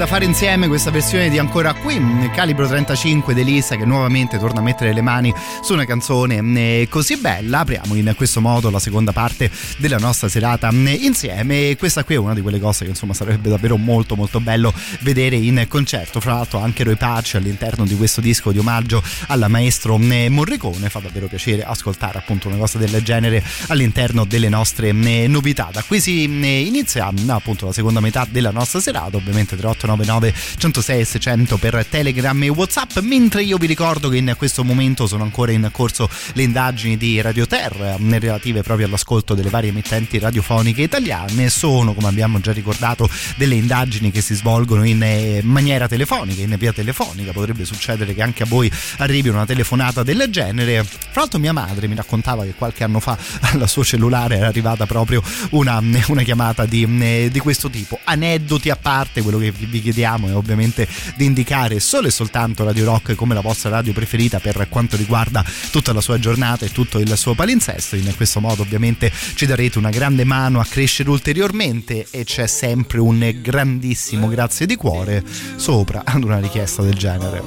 [0.00, 2.00] Da fare insieme questa versione di Ancora qui,
[2.32, 6.86] calibro 35 di Elisa che nuovamente torna a mettere le mani su una canzone eh,
[6.88, 7.58] così bella.
[7.58, 11.76] Apriamo in questo modo la seconda parte della nostra serata eh, insieme.
[11.76, 15.36] Questa qui è una di quelle cose che insomma sarebbe davvero molto molto bello vedere
[15.36, 16.18] in concerto.
[16.18, 20.88] Fra l'altro anche Roy Pace all'interno di questo disco di omaggio al maestro eh, Morricone.
[20.88, 25.68] Fa davvero piacere ascoltare appunto una cosa del genere all'interno delle nostre novità.
[25.70, 29.56] Da qui si inizia appunto la seconda metà della nostra serata, ovviamente
[29.96, 35.06] 3899 106 600 per Telegram e Whatsapp, mentre io vi ricordo che in questo momento
[35.06, 40.18] sono ancora in corso le indagini di Radio Terra relative proprio all'ascolto delle varie emittenti
[40.18, 45.88] radiofoniche italiane, sono come abbiamo già ricordato delle indagini che si svolgono in eh, maniera
[45.88, 50.84] telefonica, in via telefonica, potrebbe succedere che anche a voi arrivi una telefonata del genere.
[50.84, 54.86] Fra l'altro mia madre mi raccontava che qualche anno fa al suo cellulare era arrivata
[54.86, 57.98] proprio una, una chiamata di, eh, di questo tipo.
[58.04, 62.86] Aneddoti a parte, quello che vi chiediamo è ovviamente di indicare solo e soltanto Radio
[62.86, 66.98] Rock come la vostra radio preferita per quanto riguarda tutta la sua giornata e tutto
[66.98, 67.96] il suo palinsesto.
[67.96, 72.98] In questo modo ovviamente ci darete una grande mano a crescere ulteriormente e c'è sempre
[72.98, 75.22] un grandissimo grazie di cuore
[75.56, 77.42] sopra ad una richiesta del genere.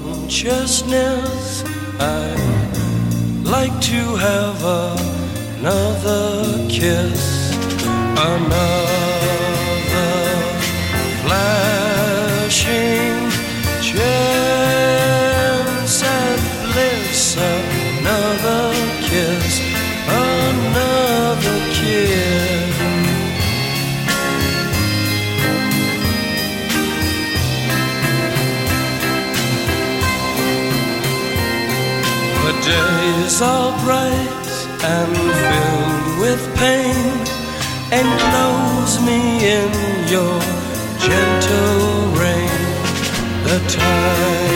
[3.46, 4.64] Like to have
[5.60, 7.52] another kiss,
[8.16, 9.04] another
[11.24, 11.73] flashing
[33.16, 34.52] days are bright
[34.84, 37.12] and filled with pain.
[37.92, 39.20] Enclose me
[39.58, 39.72] in
[40.14, 40.40] your
[41.00, 42.60] gentle rain.
[43.48, 44.53] The time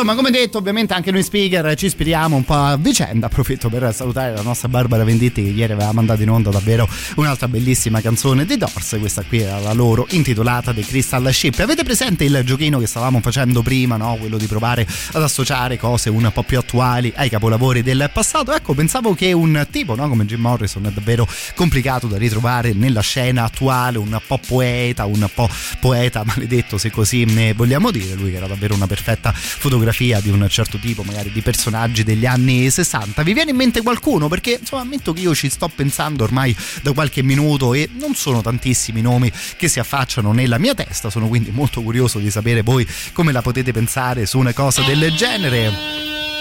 [0.00, 3.26] insomma, come detto, ovviamente anche noi speaker ci ispiriamo un po' a vicenda.
[3.26, 7.48] Approfitto per salutare la nostra Barbara Venditti che ieri aveva mandato in onda davvero un'altra
[7.48, 8.96] bellissima canzone di Doors.
[8.98, 11.58] Questa qui era la loro intitolata The Crystal Ship.
[11.58, 14.16] Avete presente il giochino che stavamo facendo prima, no?
[14.18, 18.54] Quello di provare ad associare cose un po' più attuali ai capolavori del passato.
[18.54, 20.08] Ecco, pensavo che un tipo, no?
[20.08, 25.28] Come Jim Morrison è davvero complicato da ritrovare nella scena attuale, un po' poeta, un
[25.34, 28.14] po' poeta maledetto, se così ne vogliamo dire.
[28.14, 32.24] Lui che era davvero una perfetta fotografia di un certo tipo, magari di personaggi degli
[32.24, 33.22] anni 60.
[33.22, 34.28] Vi viene in mente qualcuno?
[34.28, 38.40] Perché insomma ammetto che io ci sto pensando ormai da qualche minuto e non sono
[38.40, 41.10] tantissimi nomi che si affacciano nella mia testa.
[41.10, 45.12] Sono quindi molto curioso di sapere voi come la potete pensare su una cosa del
[45.14, 45.72] genere.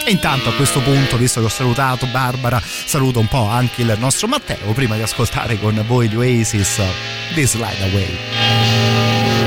[0.06, 3.96] E intanto a questo punto, visto che ho salutato Barbara, saluto un po' anche il
[4.00, 6.82] nostro Matteo prima di ascoltare con voi gli Oasis
[7.34, 9.39] This Slide Away.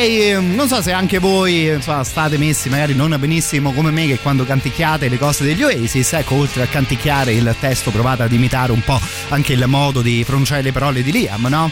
[0.00, 3.90] Di Slide Away non so se anche voi insomma, state messi magari non benissimo come
[3.90, 8.22] me che quando canticchiate le cose degli Oasis ecco oltre a canticchiare il testo provate
[8.22, 11.70] ad imitare un po' anche il modo di pronunciare le parole di Liam no?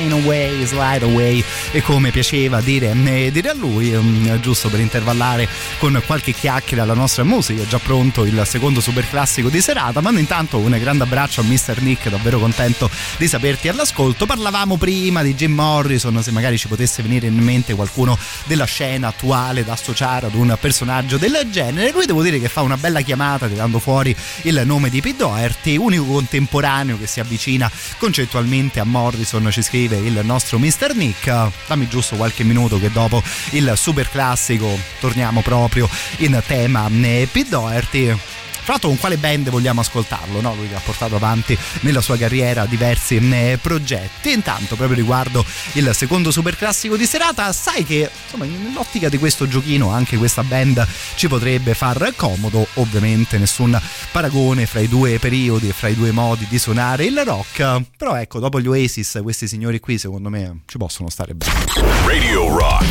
[0.00, 4.80] Shine away, slide away e come piaceva dire, eh, dire a lui um, giusto per
[4.80, 5.46] intervallare
[5.76, 10.00] con qualche chiacchiera alla nostra musica è già pronto il secondo super classico di serata
[10.00, 11.82] mando intanto un grande abbraccio a Mr.
[11.82, 17.02] Nick davvero contento di saperti all'ascolto parlavamo prima di Jim Morrison se magari ci potesse
[17.02, 21.90] venire in mente qualcuno della scena attuale da associare ad un personaggio del genere.
[21.90, 25.76] Lui devo dire che fa una bella chiamata tirando fuori il nome di Pete Doherty,
[25.76, 30.94] unico contemporaneo che si avvicina concettualmente a Morrison, ci scrive il nostro Mr.
[30.94, 31.50] Nick.
[31.66, 35.88] Dammi giusto qualche minuto che dopo il super classico torniamo proprio
[36.18, 38.16] in tema eh, Pete Doherty.
[38.62, 40.40] Tra l'altro con quale band vogliamo ascoltarlo?
[40.40, 40.54] No?
[40.54, 44.32] Lui che ha portato avanti nella sua carriera diversi eh, progetti.
[44.32, 49.48] Intanto, proprio riguardo il secondo super classico di serata, sai che insomma, nell'ottica di questo
[49.48, 52.66] giochino anche questa band ci potrebbe far comodo.
[52.74, 53.80] Ovviamente nessun
[54.12, 57.82] paragone fra i due periodi fra i due modi di suonare il rock.
[57.96, 61.64] Però ecco, dopo gli Oasis, questi signori qui secondo me ci possono stare bene.
[62.06, 62.84] Radio Rock.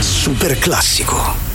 [0.00, 1.51] Super classico.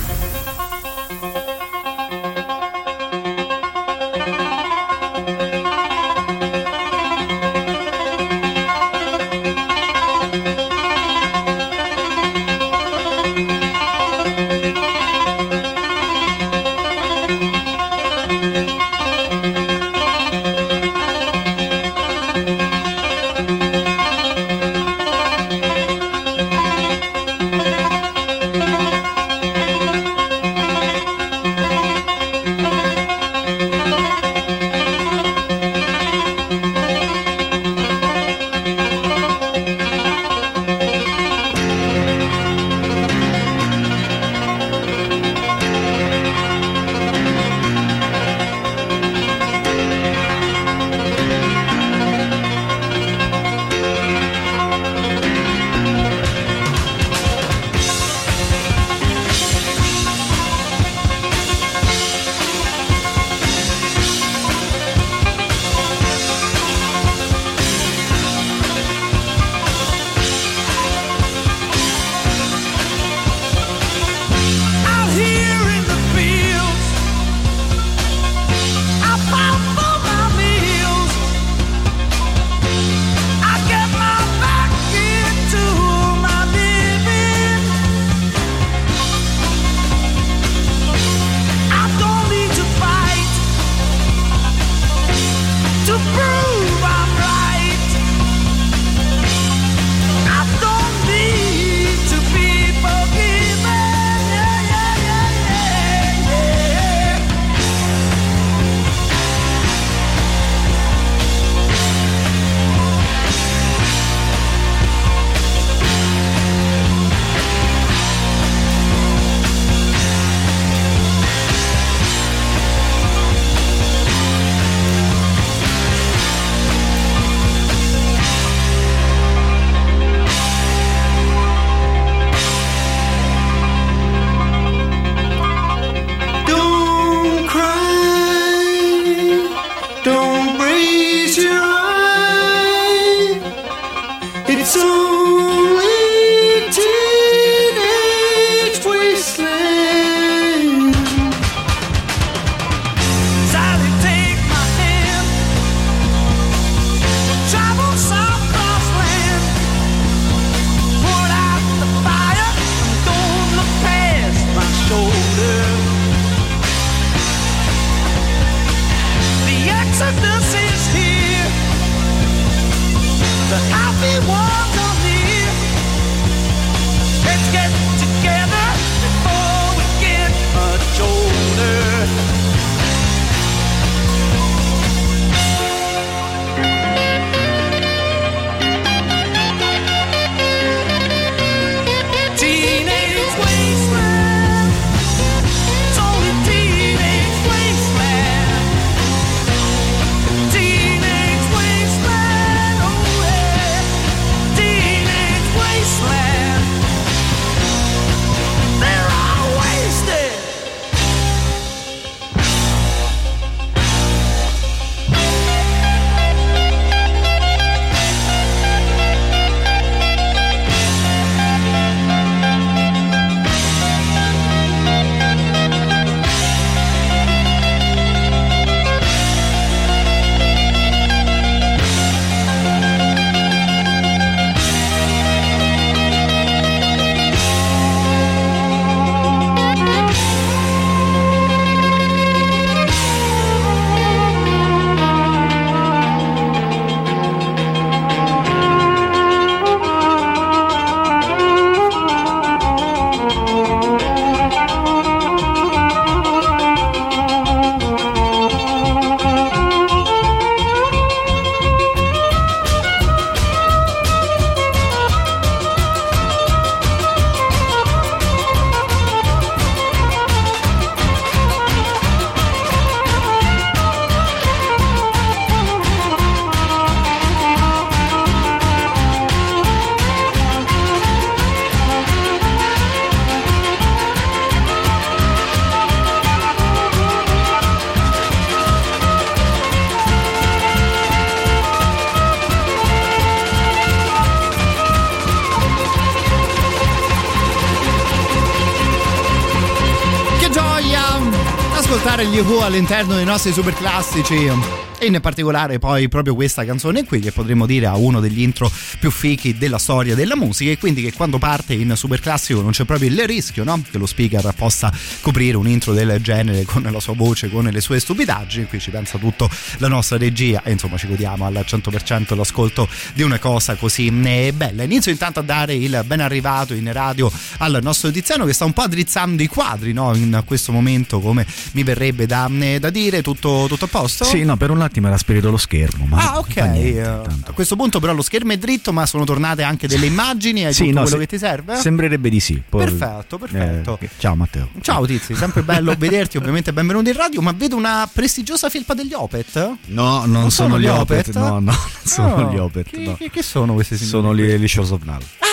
[302.67, 304.51] All'interno dei nostri super classici
[304.99, 308.69] e in particolare poi proprio questa canzone qui che potremmo dire ha uno degli intro
[308.99, 312.71] più fichi della storia della musica e quindi che quando parte in super classico non
[312.71, 313.81] c'è proprio il rischio no?
[313.89, 314.91] che lo speaker possa
[315.21, 318.89] coprire un intro del genere con la sua voce, con le sue stupidaggini qui ci
[318.89, 323.75] pensa tutto la nostra regia e insomma ci godiamo al 100% l'ascolto di una cosa
[323.75, 328.45] così eh, bella inizio intanto a dare il ben arrivato in radio al nostro Tiziano
[328.45, 330.15] che sta un po' addrizzando i quadri no?
[330.15, 334.23] in questo momento come mi verrebbe da, eh, da dire tutto, tutto a posto?
[334.25, 336.05] Sì, no, per un attimo era spirito lo schermo.
[336.05, 336.55] Ma Ah, ok.
[336.55, 340.05] niente, Eh, a questo punto, però, lo schermo è dritto, ma sono tornate anche delle
[340.05, 340.65] immagini.
[340.65, 341.75] Hai Sì, tutto no, quello se- che ti serve?
[341.77, 342.61] Sembrerebbe di sì.
[342.67, 343.97] Poi- Perfetto, perfetto.
[344.01, 344.69] Eh, ciao Matteo.
[344.81, 349.13] Ciao Tizi, sempre bello vederti, ovviamente benvenuto in radio, ma vedo una prestigiosa felpa degli
[349.13, 349.75] Opet?
[349.87, 351.33] No, non, sono, gli Opet.
[351.35, 352.89] No, no, non sono Oh, gli Opet.
[352.89, 353.17] Che, no.
[353.31, 354.11] che- sono questi signori?
[354.11, 355.21] Sono gli, gli Shores of Null.
[355.39, 355.45] Ah!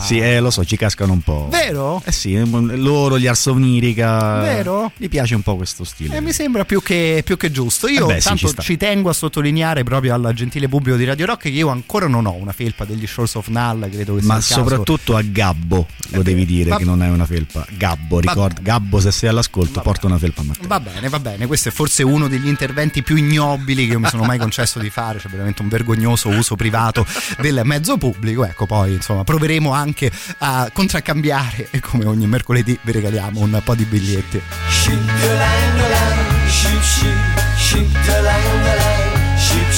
[0.00, 1.48] Sì, eh, lo so, ci cascano un po'.
[1.50, 2.00] Vero?
[2.04, 2.38] Eh sì,
[2.76, 4.40] loro, gli Arsonirica.
[4.40, 4.92] Vero?
[4.96, 6.16] Gli piace un po' questo stile.
[6.16, 7.88] Eh, mi sembra più che, più che giusto.
[7.88, 8.62] Io Eh beh, sì, tanto ci sta.
[8.62, 12.26] ci tengo a sottolineare proprio al gentile pubblico di Radio Rock che io ancora non
[12.26, 14.54] ho una felpa degli Shores of Null, credo che sia Ma il caso.
[14.60, 17.66] soprattutto a Gabbo lo devi dire va- che non è una felpa.
[17.76, 18.60] Gabbo, ricorda.
[18.62, 20.66] Gabbo, se sei all'ascolto, Va porta una felpa a Matteo.
[20.68, 24.08] Va bene, va bene, questo è forse uno degli interventi più ignobili che io mi
[24.08, 27.06] sono mai concesso di fare, cioè veramente un vergognoso uso privato
[27.40, 28.44] del mezzo pubblico.
[28.44, 33.74] Ecco, poi insomma proveremo anche a contraccambiare e come ogni mercoledì vi regaliamo un po'
[33.74, 34.40] di biglietti.
[34.68, 37.14] Shoot the lang the lang, shoot shoot,
[37.56, 39.72] shoot the lang the lang, shoot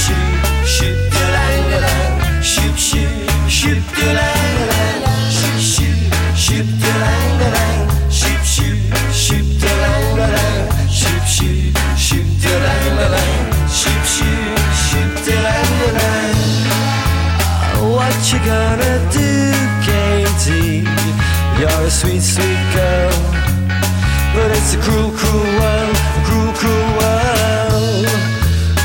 [3.48, 4.35] shoot,
[21.96, 23.16] sweet, sweet girl.
[24.34, 25.96] But it's a cruel, cruel world,
[26.28, 28.06] cruel, cruel world.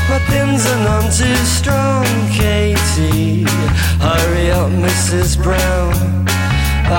[0.08, 3.44] My pins are none too strong, Katie.
[4.00, 5.36] Hurry up, Mrs.
[5.42, 5.92] Brown.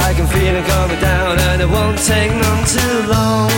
[0.07, 3.51] I can feel it coming down, and it won't take none too long.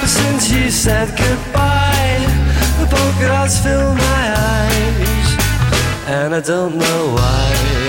[0.00, 2.18] But since you said goodbye,
[2.80, 4.24] the polka dots fill my
[4.56, 5.28] eyes,
[6.08, 7.87] and I don't know why.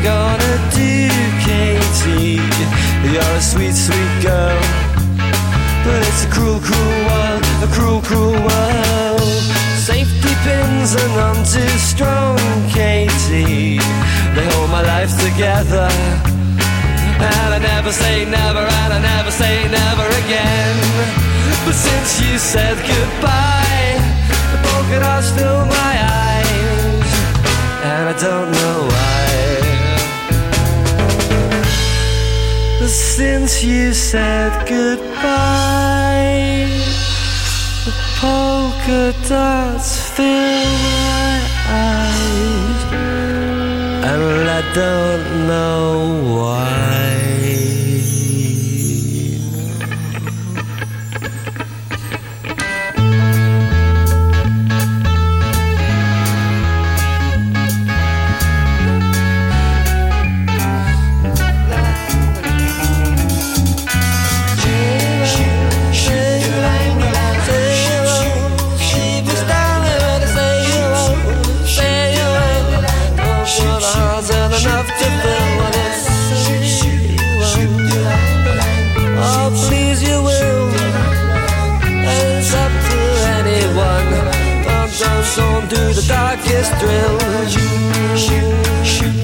[0.00, 1.08] You gonna do,
[1.44, 2.40] Katie?
[3.04, 4.60] You're a sweet, sweet girl,
[5.84, 9.42] but it's a cruel, cruel world, a cruel, cruel world.
[9.76, 12.38] Safety pins are none too strong,
[12.70, 13.78] Katie.
[14.34, 15.88] They hold my life together.
[17.20, 20.76] And I never say never, and I never say never again.
[21.64, 24.00] But since you said goodbye,
[24.52, 25.94] the polka dots fill my
[26.24, 27.10] eyes,
[27.84, 28.89] and I don't know
[32.90, 36.66] since you said goodbye,
[37.84, 42.82] the polka dots fill my eyes,
[44.10, 47.19] and I don't know why.
[85.36, 87.18] Don't, don't, don't do the darkest drill.
[87.48, 88.42] Shoot, shoot,
[88.84, 89.14] shoot,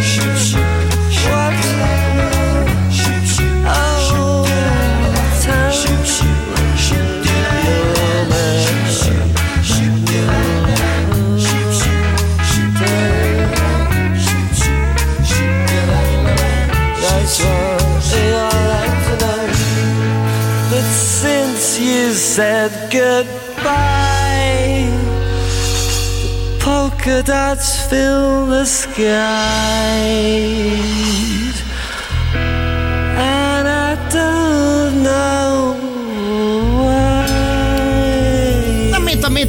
[0.00, 0.64] shoot, shoot.
[1.28, 1.52] What?
[2.90, 4.46] Shoot, shoot, oh,
[5.42, 5.72] time.
[5.72, 6.38] Shoot, shoot,
[6.78, 7.26] shoot,
[7.66, 8.56] oh, man.
[8.64, 9.28] Shoot, shoot,
[9.68, 10.08] shoot,
[11.42, 11.74] shoot,
[15.02, 15.56] shoot,
[17.02, 17.92] Nice one,
[18.24, 19.44] yeah, I like to know.
[20.70, 24.11] But since you said goodbye, the
[26.82, 29.02] polka dots fill the skies,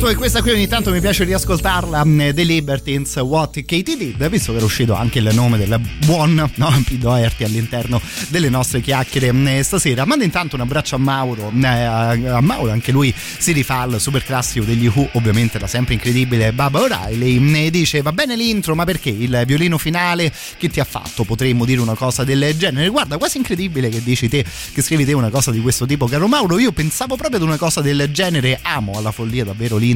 [0.03, 4.27] Tanto che questa qui ogni tanto mi piace riascoltarla mh, The Libertines What Katie Did,
[4.27, 6.95] visto che era uscito anche il nome del buon no, P.
[6.95, 10.03] Doherty all'interno delle nostre chiacchiere mh, stasera.
[10.03, 14.25] Mando intanto un abbraccio a Mauro, mh, a, Mauro, anche lui si rifà al super
[14.25, 19.09] classico degli Who, ovviamente la sempre incredibile Baba O'Reilly, dice va bene l'intro, ma perché
[19.09, 21.23] il violino finale che ti ha fatto?
[21.23, 22.89] Potremmo dire una cosa del genere?
[22.89, 24.43] Guarda, quasi incredibile che dici te,
[24.73, 27.57] che scrivi te una cosa di questo tipo, caro Mauro, io pensavo proprio ad una
[27.57, 29.91] cosa del genere, amo alla follia davvero l'intro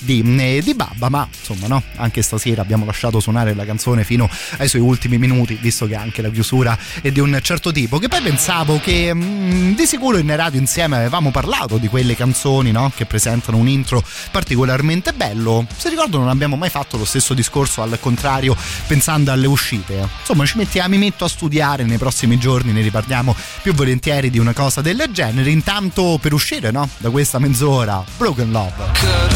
[0.00, 4.28] di, eh, di Babba, ma insomma no, anche stasera abbiamo lasciato suonare la canzone fino
[4.58, 8.08] ai suoi ultimi minuti, visto che anche la chiusura è di un certo tipo, che
[8.08, 12.90] poi pensavo che mh, di sicuro in radio insieme avevamo parlato di quelle canzoni no?
[12.94, 17.82] che presentano un intro particolarmente bello, se ricordo non abbiamo mai fatto lo stesso discorso
[17.82, 18.56] al contrario
[18.86, 23.34] pensando alle uscite, insomma ci mettiamo, mi metto a studiare nei prossimi giorni, ne riparliamo
[23.62, 26.88] più volentieri di una cosa del genere, intanto per uscire no?
[26.98, 29.35] da questa mezz'ora, Broken Love.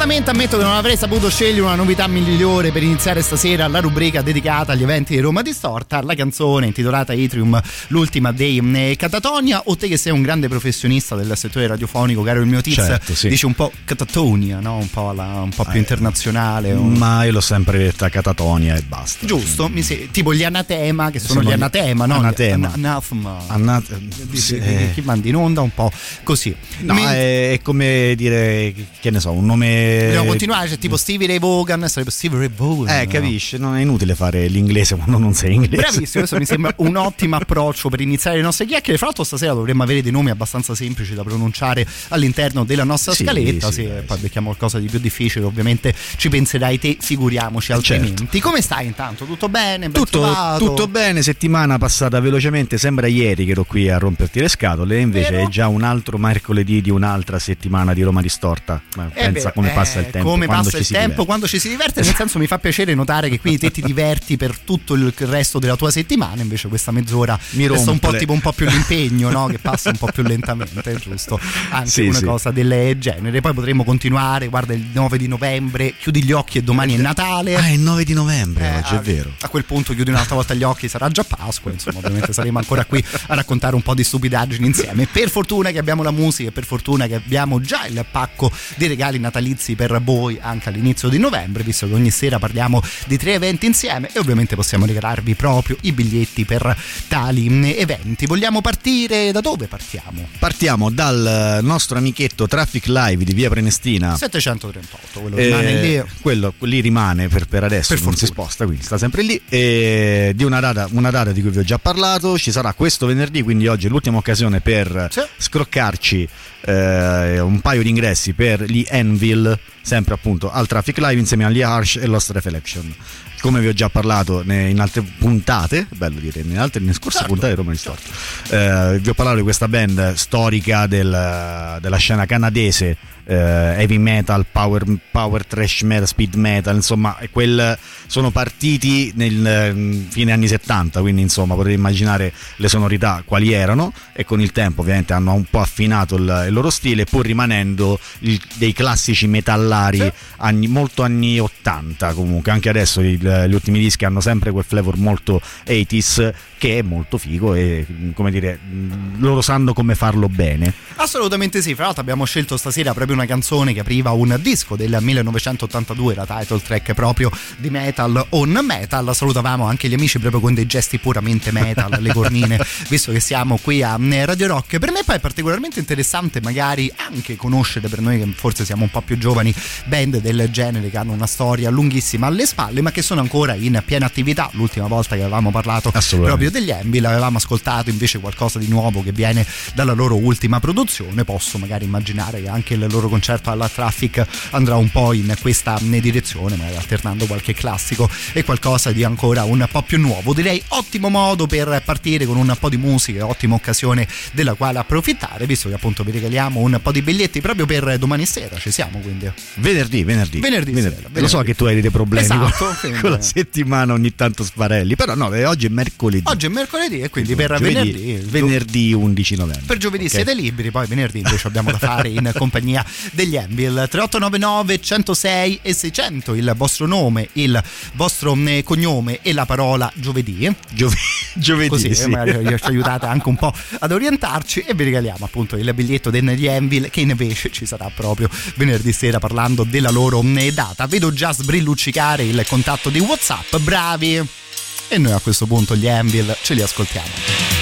[0.00, 4.22] onestamente ammetto che non avrei saputo scegliere una novità migliore per iniziare stasera la rubrica
[4.22, 9.76] dedicata agli eventi di Roma Distorta, la canzone intitolata Atrium, l'ultima dei eh, Catatonia, o
[9.76, 13.28] te che sei un grande professionista del settore radiofonico, caro il mio Tiz, Certo, sì.
[13.28, 14.76] dici un po' Catatonia, no?
[14.76, 16.70] un po', alla- un po' più Eh, internazionale.
[16.72, 19.26] un- Ma io l'ho sempre detta catatonia e basta.
[19.26, 22.14] Giusto, mi se- tipo gli anatema che sono, Sono gli anatema, no?
[22.14, 22.70] anatema.
[22.72, 23.36] Anathema.
[23.48, 25.90] Annat- Di- sì, eh, Chi manda in onda un po'
[26.22, 26.54] così.
[26.82, 30.96] No, Men- è, come dire, che ne so, un nome Eh, Dobbiamo continuare, c'è tipo
[30.96, 33.00] Stevie Ray Vaughan, sarebbe Stevie Ray Vaughan.
[33.00, 33.58] Eh, capisci?
[33.58, 35.76] Non è inutile fare l'inglese quando non sei inglese.
[35.76, 38.96] Bravissimo, questo mi sembra un ottimo approccio per iniziare le nostre chiacchiere.
[38.98, 43.24] Fra l'altro, stasera dovremmo avere dei nomi abbastanza semplici da pronunciare all'interno della nostra Sì,
[43.24, 43.70] scaletta.
[43.70, 44.22] sì, Se dai, poi sì.
[44.22, 48.26] becchiamo qualcosa di più difficile, ovviamente ci penserai te, figuriamoci altrimenti.
[48.30, 48.38] Certo.
[48.48, 49.24] Come stai intanto?
[49.24, 49.88] Tutto bene?
[49.88, 54.48] Ben Tutto, tutto bene, settimana passata velocemente, sembra ieri che ero qui a romperti le
[54.48, 55.46] scatole, e invece Vero?
[55.46, 58.80] è già un altro mercoledì di un'altra settimana di Roma distorta.
[58.96, 60.28] Eh pensa beh, come eh, passa il tempo.
[60.30, 62.00] Come passa il tempo quando ci si diverte.
[62.02, 65.58] Nel senso, mi fa piacere notare che quindi te ti diverti per tutto il resto
[65.58, 66.42] della tua settimana.
[66.42, 69.46] Invece, questa mezz'ora Mi resta un po' tipo un po' più l'impegno, no?
[69.46, 71.38] Che passa un po' più lentamente, giusto?
[71.70, 72.24] Anche Sì, una sì.
[72.24, 73.40] cosa del genere.
[73.40, 74.48] Poi potremo continuare.
[74.48, 77.56] Guarda, il 9 di novembre, chiudi gli occhi e domani è Natale.
[77.56, 79.32] Ah, è il 9 di novembre Eh, oggi, è a- vero.
[79.40, 82.84] A quel punto chiudi un'altra volta gli occhi, sarà già Pasqua, insomma, ovviamente saremo ancora
[82.84, 85.06] qui a raccontare un po' di stupidaggini insieme.
[85.10, 89.18] Per fortuna che abbiamo la musica per fortuna che abbiamo già il pacco di regali
[89.18, 93.66] natalizi per voi anche all'inizio di novembre, visto che ogni sera parliamo di tre eventi
[93.66, 96.76] insieme e ovviamente possiamo regalarvi proprio i biglietti per
[97.08, 98.26] tali mm, eventi.
[98.26, 100.28] Vogliamo partire da dove partiamo?
[100.38, 104.16] Partiamo dal nostro amichetto Traffic Live di via Prenestina.
[104.16, 106.02] 738, quello Eh, rimane lì.
[106.20, 108.42] quello lì rimane per, per adesso, Per non si fortuna.
[108.44, 109.40] sposta, quindi sta sempre lì.
[109.48, 113.06] E di una data, una data di cui vi ho già parlato, ci sarà questo
[113.06, 115.20] venerdì, quindi oggi è l'ultima occasione per Sì.
[115.36, 116.28] scroccarci
[116.60, 121.62] eh, un paio di ingressi per gli Anvil, sempre appunto al Traffic Live insieme agli
[121.62, 122.94] Harsh e Lost Reflection.
[123.40, 127.32] Come vi ho già parlato in altre puntate, bello dire, in altre nelle scorse Certo.
[127.32, 128.10] puntate di Roma Distorto,
[128.50, 132.96] eh, vi ho parlato di questa band storica del- della scena canadese
[133.34, 137.76] heavy metal, power, power trash metal, speed metal, insomma, quel-
[138.06, 143.92] sono partiti nel eh, fine anni 70, quindi insomma potete immaginare le sonorità quali erano
[144.14, 147.98] e con il tempo ovviamente hanno un po' affinato il, il loro stile pur rimanendo
[148.20, 154.04] il- dei classici metallari anni- molto anni 80 comunque, anche adesso il- gli ultimi dischi
[154.06, 159.40] hanno sempre quel flavor molto 80s che è molto figo e come dire mh, loro
[159.40, 160.74] sanno come farlo bene.
[160.96, 164.98] Assolutamente sì, fra l'altro abbiamo scelto stasera proprio una canzone che apriva un disco del
[165.00, 169.14] 1982, la title track proprio di Metal on Metal.
[169.14, 172.60] Salutavamo anche gli amici proprio con dei gesti puramente metal, le cornine,
[172.90, 174.78] visto che siamo qui a eh, Radio Rock.
[174.78, 178.90] Per me poi è particolarmente interessante magari anche conoscere per noi che forse siamo un
[178.90, 179.54] po' più giovani
[179.84, 183.80] band del genere che hanno una storia lunghissima alle spalle, ma che sono ancora in
[183.84, 184.50] piena attività.
[184.54, 186.47] L'ultima volta che avevamo parlato Assolutamente.
[186.48, 191.24] Proprio degli Embil avevamo ascoltato invece qualcosa di nuovo che viene dalla loro ultima produzione
[191.24, 195.78] posso magari immaginare che anche il loro concerto alla Traffic andrà un po' in questa
[195.78, 200.62] eh, direzione magari alternando qualche classico e qualcosa di ancora un po' più nuovo direi
[200.68, 205.68] ottimo modo per partire con un po' di musica ottima occasione della quale approfittare visto
[205.68, 209.30] che appunto vi regaliamo un po' di biglietti proprio per domani sera ci siamo quindi
[209.56, 210.40] Venerdì, venerdì.
[210.40, 211.20] Venerdì sera, venerdì.
[211.20, 214.96] Lo so che tu hai dei problemi Esatto, con, con la settimana, ogni tanto sparelli.
[214.96, 216.22] Però no, eh, oggi è mercoledì.
[216.38, 219.62] Oggi è mercoledì e quindi per Giovedì- venerdì venerdì 11 novembre.
[219.66, 220.10] Per giovedì Ok.
[220.10, 223.86] siete liberi, poi venerdì invece abbiamo da fare in compagnia degli Envil.
[223.90, 227.60] 3899 106 e 600, il vostro nome, il
[227.94, 230.48] vostro eh, cognome e la parola giovedì.
[230.72, 230.94] Giove-
[231.34, 231.68] giovedì.
[231.70, 232.04] Così sì.
[232.04, 236.10] eh, magari ci aiutate anche un po' ad orientarci e vi regaliamo appunto il biglietto
[236.10, 240.86] degli Envil che invece ci sarà proprio venerdì sera parlando della loro eh, data.
[240.86, 244.46] Vedo già sbrilluccicare il contatto di WhatsApp, bravi!
[244.88, 247.57] E noi a questo punto gli Envil ce li ascoltiamo.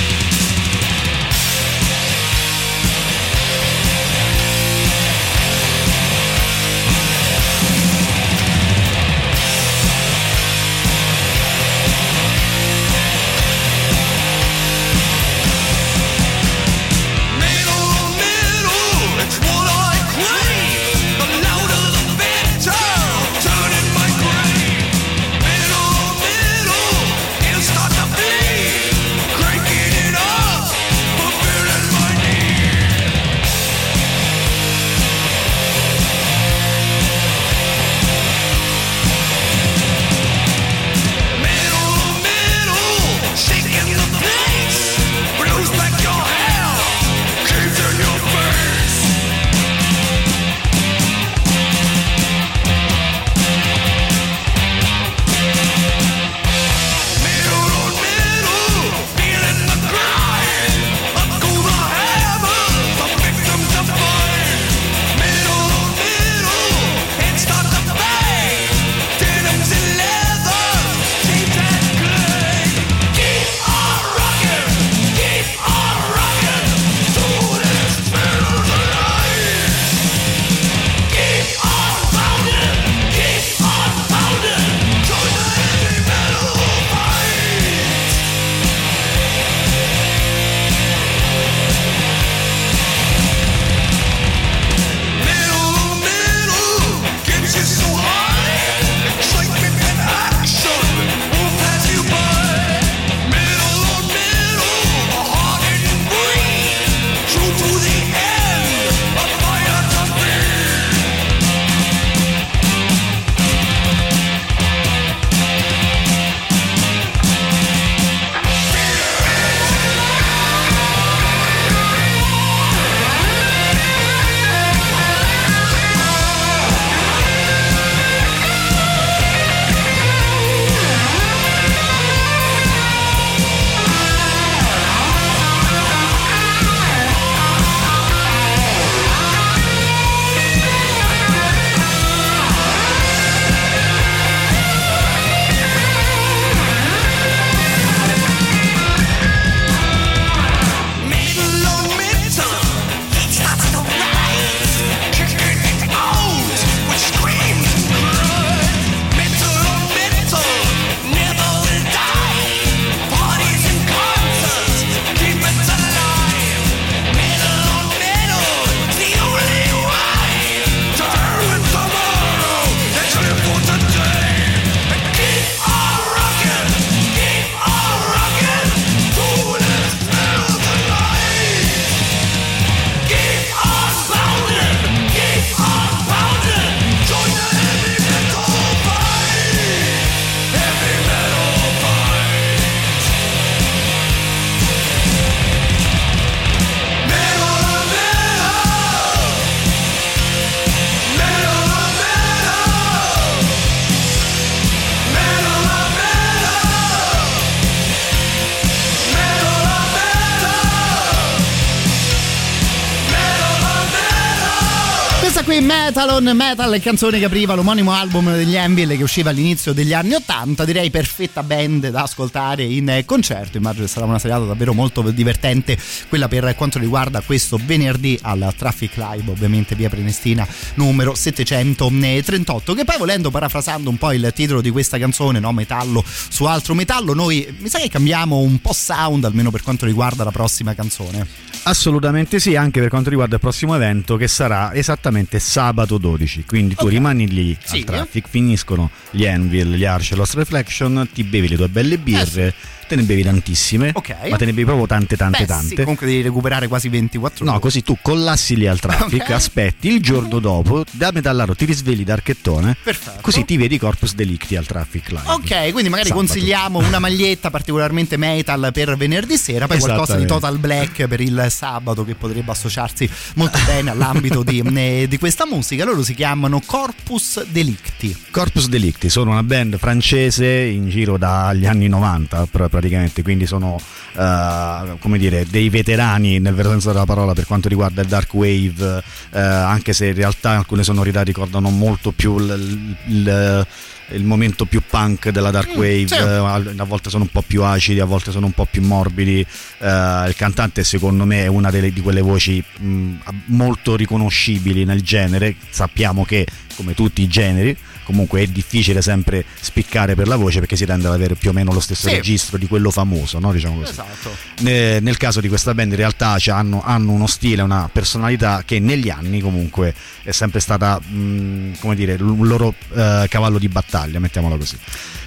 [216.07, 219.93] Heavy Metal on Metal, canzone che apriva l'omonimo album degli Anvil che usciva all'inizio degli
[219.93, 224.73] anni 80, direi perfetta band da ascoltare in concerto, immagino che sarà una serata davvero
[224.73, 225.77] molto divertente
[226.09, 232.85] quella per quanto riguarda questo venerdì al Traffic Live, ovviamente via Prenestina numero 738, che
[232.85, 235.53] poi volendo parafrasando un po' il titolo di questa canzone, no?
[235.53, 239.87] metallo su altro metallo, noi mi sa che cambiamo un po' sound almeno per quanto
[239.87, 241.27] riguarda la prossima canzone.
[241.65, 246.44] Assolutamente sì, anche per quanto riguarda il prossimo evento che sarà esattamente sabato 12.
[246.47, 246.90] Quindi tu Ok.
[246.90, 247.78] rimani lì Sì.
[247.78, 252.55] al traffic, finiscono gli Anvil, gli Arch Lost Reflection, ti bevi le tue belle birre,
[252.87, 254.15] te ne bevi tantissime, Eh Ok.
[254.31, 255.67] ma te ne bevi proprio tante tante Beh, tante.
[255.69, 257.61] Sì, comunque devi recuperare quasi 24 No, ore.
[257.61, 259.31] così tu collassi lì al traffic, Ok.
[259.31, 263.21] aspetti il giorno dopo, da metallaro ti risvegli d'archettone, Perfetto.
[263.21, 265.23] così ti vedi Corpus Delicti al traffic live.
[265.27, 266.27] Ok, quindi magari Sabato.
[266.27, 270.25] consigliamo una maglietta particolarmente metal per venerdì sera, poi qualcosa di.
[270.27, 275.47] Total Black per il sabato che potrebbe associarsi molto bene all'ambito di, eh, di questa
[275.47, 275.85] musica.
[275.85, 278.17] Loro si chiamano Corpus Delicti.
[278.31, 283.78] Corpus Delicti sono una band francese in giro dagli anni 90 pr- praticamente, quindi sono
[284.16, 288.32] eh, come dire dei veterani nel vero senso della parola per quanto riguarda il dark
[288.35, 293.66] wave, eh, anche se in realtà alcune sonorità ricordano molto più il, il-
[294.11, 296.15] il momento più punk della dark Mm, wave, sì.
[296.15, 299.40] a volte sono un po' più acidi, a volte sono un po' più morbidi.
[299.40, 303.11] Eh, il cantante secondo me è una delle- di quelle voci mh,
[303.47, 306.47] molto riconoscibili nel genere, sappiamo che
[306.77, 307.77] come tutti i generi
[308.07, 311.53] comunque è difficile sempre spiccare per la voce perché si tende ad avere più o
[311.53, 312.15] meno lo stesso Sì.
[312.15, 313.53] registro di quello famoso, no?
[313.53, 313.91] diciamo così.
[313.91, 314.35] Esatto.
[314.61, 318.62] Ne- nel caso di questa band in realtà cioè, hanno, hanno uno stile, una personalità
[318.65, 319.93] che negli anni comunque
[320.23, 324.77] è sempre stata mh, come dire, un loro eh, cavallo di battaglia, mettiamola così.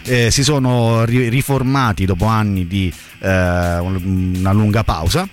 [0.03, 2.91] Eh, si sono ri- riformati dopo anni di
[3.21, 3.27] eh,
[3.77, 5.27] un- una lunga pausa.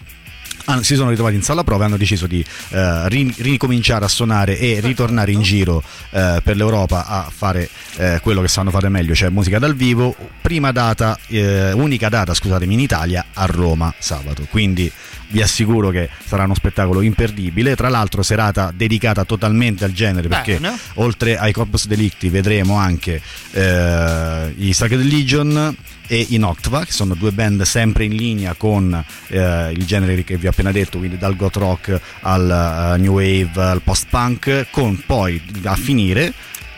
[0.82, 4.58] Si sono ritrovati in sala prova e hanno deciso di eh, ri- ricominciare a suonare
[4.58, 9.14] e ritornare in giro eh, per l'Europa a fare eh, quello che sanno fare meglio,
[9.14, 10.14] cioè musica dal vivo.
[10.40, 14.46] Prima data, eh, unica data, scusatemi, in Italia a Roma sabato.
[14.50, 14.90] Quindi
[15.28, 17.76] vi assicuro che sarà uno spettacolo imperdibile.
[17.76, 20.76] Tra l'altro, serata dedicata totalmente al genere perché Bene.
[20.94, 23.20] oltre ai Corpus Delicti vedremo anche
[23.52, 25.76] eh, i Sacred Legion
[26.06, 30.36] e i Noctva che sono due band sempre in linea con eh, il genere che
[30.36, 34.68] vi ho appena detto quindi dal goth rock al eh, new wave al post punk
[34.70, 36.32] con poi a finire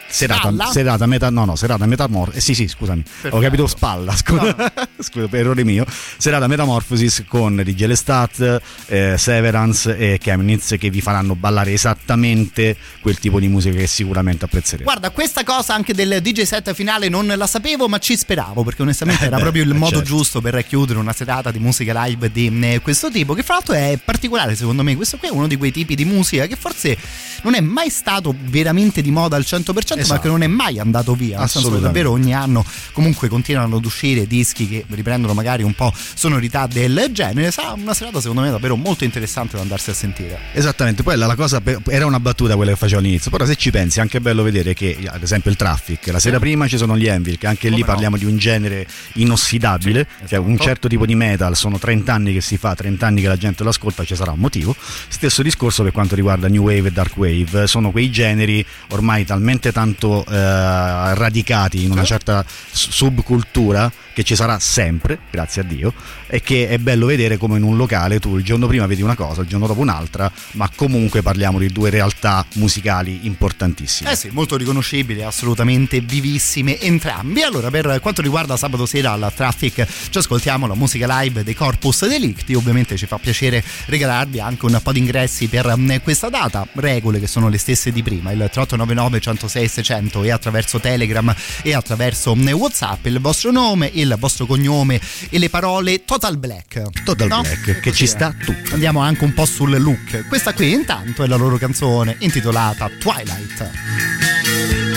[0.08, 0.66] serata, Spalla?
[0.66, 3.38] serata meta no no serata metamor eh, sì sì scusami ho Perfetto.
[3.38, 5.84] capito spalla scusa, scusa per errore mio
[6.16, 13.18] serata metamorphosis con DJ Lestat eh, Severance e Chemnitz che vi faranno ballare esattamente quel
[13.18, 17.26] tipo di musica che sicuramente apprezzerete Guarda, questa cosa anche del DJ set finale non
[17.26, 20.04] la sapevo, ma ci speravo perché onestamente era proprio il modo certo.
[20.04, 23.74] giusto per chiudere una serata di musica live di eh, questo tipo, che fra l'altro
[23.74, 24.96] è particolare secondo me.
[24.96, 26.96] Questo qui è uno di quei tipi di musica che forse
[27.42, 30.20] non è mai stato veramente di moda al 100%, ma Esatto.
[30.22, 31.38] che non è mai andato via.
[31.38, 31.86] Nel senso che Assolutamente.
[31.86, 37.08] davvero ogni anno comunque continuano ad uscire dischi che riprendono magari un po' sonorità del
[37.12, 37.50] genere.
[37.50, 40.38] Sarà una serata secondo me davvero molto interessante da andarsi a sentire.
[40.52, 43.70] Esattamente, poi la, la cosa era una battuta quella che facevo all'inizio, però se ci
[43.70, 46.96] pensi è anche bello vedere che ad esempio il traffic, la sera prima ci sono
[46.96, 47.92] gli Envil, che anche lì Come no.
[47.92, 50.64] parliamo di un genere inossidabile, cioè un esatto.
[50.64, 53.62] certo tipo di metal, sono 30 anni che si fa, 30 anni che la gente
[53.62, 54.74] lo ascolta, ci sarà un motivo.
[55.08, 59.70] Stesso discorso per quanto riguarda New Wave e Dark Wave, sono quei generi ormai talmente
[59.72, 65.92] tanto eh, radicati in una certa subcultura che ci sarà sempre, grazie a Dio,
[66.26, 69.14] e che è bello vedere come in un locale tu il giorno prima vedi una
[69.14, 74.10] cosa, il giorno dopo un'altra, ma comunque parliamo di due realtà musicali importantissime.
[74.10, 77.42] Eh sì, molto riconoscibili, assolutamente vivissime entrambi.
[77.42, 82.06] Allora, per quanto riguarda sabato sera al Traffic, ci ascoltiamo la musica live dei Corpus
[82.06, 82.54] Delicti.
[82.54, 86.66] Ovviamente ci fa piacere regalarvi anche un po' di ingressi per mm, questa data.
[86.72, 91.74] Regole che sono le stesse di prima: il 3899 106 600 e attraverso Telegram e
[91.74, 95.00] attraverso mm, WhatsApp il vostro nome, il vostro cognome
[95.30, 97.02] e le parole Total Black.
[97.04, 97.42] Total No?
[97.42, 98.74] Black, che ci sta tutto.
[98.74, 100.26] Andiamo anche un po' sul look.
[100.28, 104.87] Questa qui intanto è la loro canzone intitolata Twilight.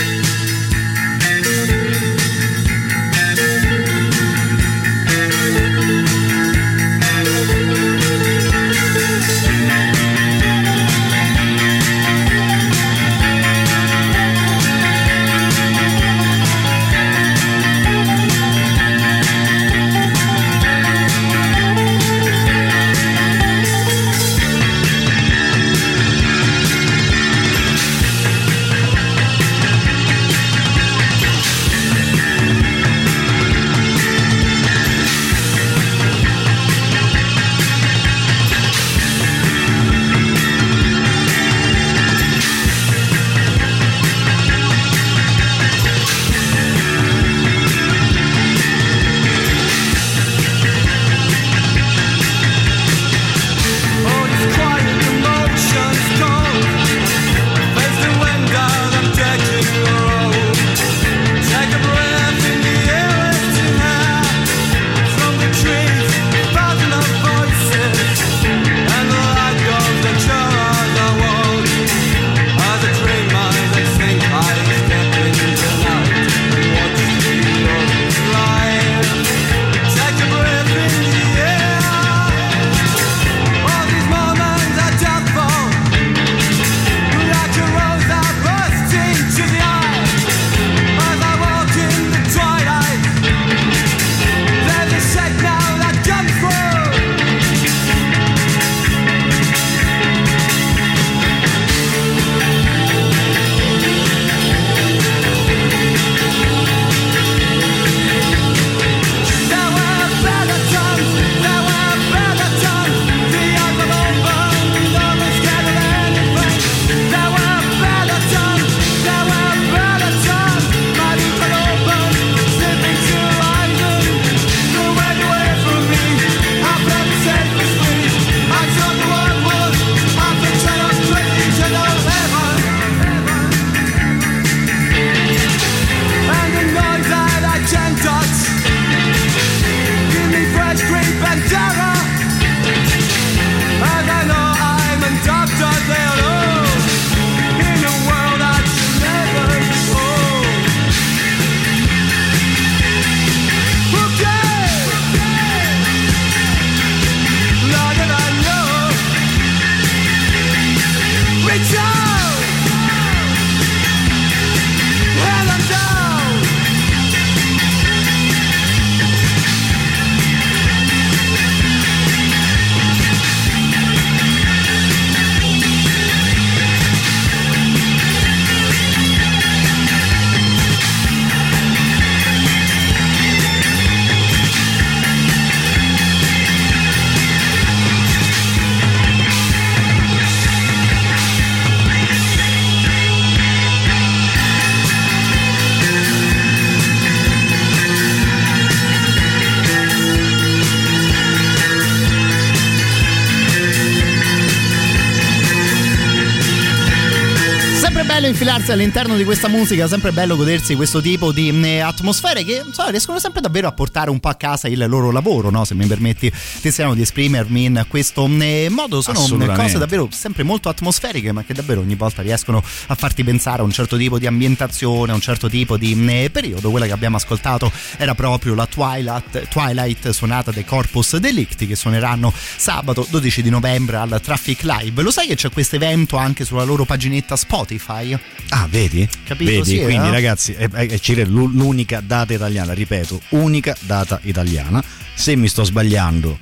[208.62, 212.88] Infilarsi all'interno di questa musica, sempre bello godersi questo tipo di mh, atmosfere che so,
[212.88, 215.64] riescono sempre davvero a portare un po' a casa il loro lavoro, no?
[215.64, 216.30] se mi permetti
[216.60, 219.00] Tiziano di esprimermi in questo mh, modo.
[219.00, 219.20] Sono
[219.54, 223.64] cose davvero sempre molto atmosferiche, ma che davvero ogni volta riescono a farti pensare a
[223.64, 226.70] un certo tipo di ambientazione, a un certo tipo di mh, periodo.
[226.70, 232.32] Quella che abbiamo ascoltato era proprio la Twilight, Twilight suonata dai Corpus Delicti che suoneranno
[232.56, 235.02] sabato 12 di novembre al Traffic Live.
[235.02, 238.16] Lo sai che c'è questo evento anche sulla loro paginetta Spotify?
[238.54, 239.08] Ah, vedi?
[239.24, 240.10] Capito, Vedi, sì, quindi eh?
[240.10, 244.82] ragazzi, è, è- è l'unica data italiana, ripeto, unica data italiana.
[245.14, 246.38] Se mi sto sbagliando,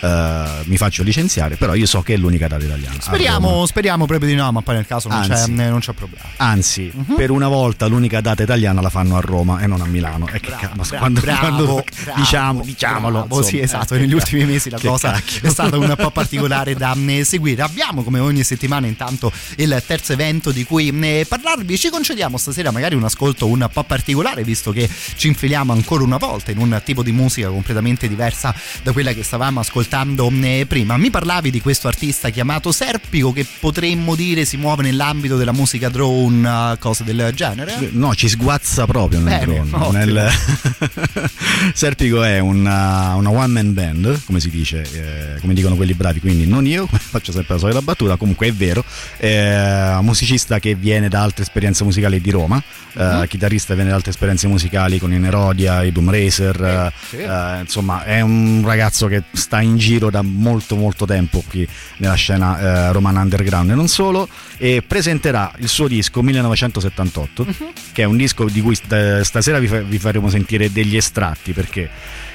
[0.00, 2.96] eh, mi faccio licenziare, però io so che è l'unica data italiana.
[2.98, 5.52] Speriamo, speriamo proprio di no, ma poi nel caso non, c'è, Anzi.
[5.52, 6.24] non c'è problema.
[6.38, 7.14] Anzi, Mhm.
[7.16, 10.26] per una volta l'unica data italiana la fanno a Roma e non a Milano.
[10.28, 11.84] E che Bravo, bravo, quando, bravo, quando-
[12.16, 13.18] diciamo, diciamolo.
[13.26, 13.94] bravo, sì, esatto.
[13.94, 15.46] Eh, Negli ultimi mesi la cosa cacchio.
[15.48, 17.60] è stata un po' particolare da mh, seguire.
[17.62, 21.24] Abbiamo come ogni settimana intanto il terzo evento di cui mh,
[21.54, 21.78] parlarvi.
[21.78, 26.16] Ci concediamo stasera magari un ascolto un po' particolare, visto che ci infiliamo ancora una
[26.16, 30.96] volta in un tipo di musica completamente diversa da quella che stavamo ascoltando mh, prima.
[30.96, 35.88] Mi parlavi di questo artista chiamato Serpico che potremmo dire si muove nell'ambito della musica
[35.88, 37.90] drone, eh, cose del genere.
[37.92, 40.04] No, ci sguazza proprio nel Bene, drone.
[40.04, 40.30] Nel-
[41.72, 46.20] Serpico è una, una one man band, come si dice, eh, come dicono quelli bravi,
[46.20, 48.84] quindi non io, faccio sempre la solita battuta, comunque è vero.
[49.20, 52.60] Un musicista che viene da altre esperienze musicali di Roma,
[52.96, 53.26] eh, Mhm.
[53.28, 57.16] chitarrista viene da altre esperienze musicali con i Nerodia, i Doom Racer, eh, sì.
[57.18, 61.66] eh, insomma è un ragazzo che sta in giro da molto molto tempo qui
[61.98, 62.58] nella scena
[62.88, 67.46] eh, romana underground e non solo e presenterà il suo disco 1978
[67.92, 71.52] che è un disco di cui st- stasera vi, fa- vi faremo sentire degli estratti
[71.52, 71.88] perché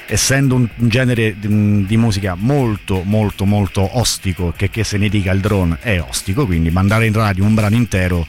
[0.07, 5.31] essendo un genere di, di musica molto molto molto ostico che, che se ne dica
[5.31, 8.26] il drone è ostico quindi mandare in radio un brano intero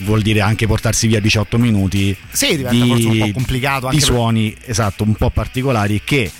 [0.00, 4.04] vuol dire anche portarsi via 18 minuti Sì, diventa forse un po' complicato anche di
[4.04, 6.30] per- suoni esatto un po' particolari che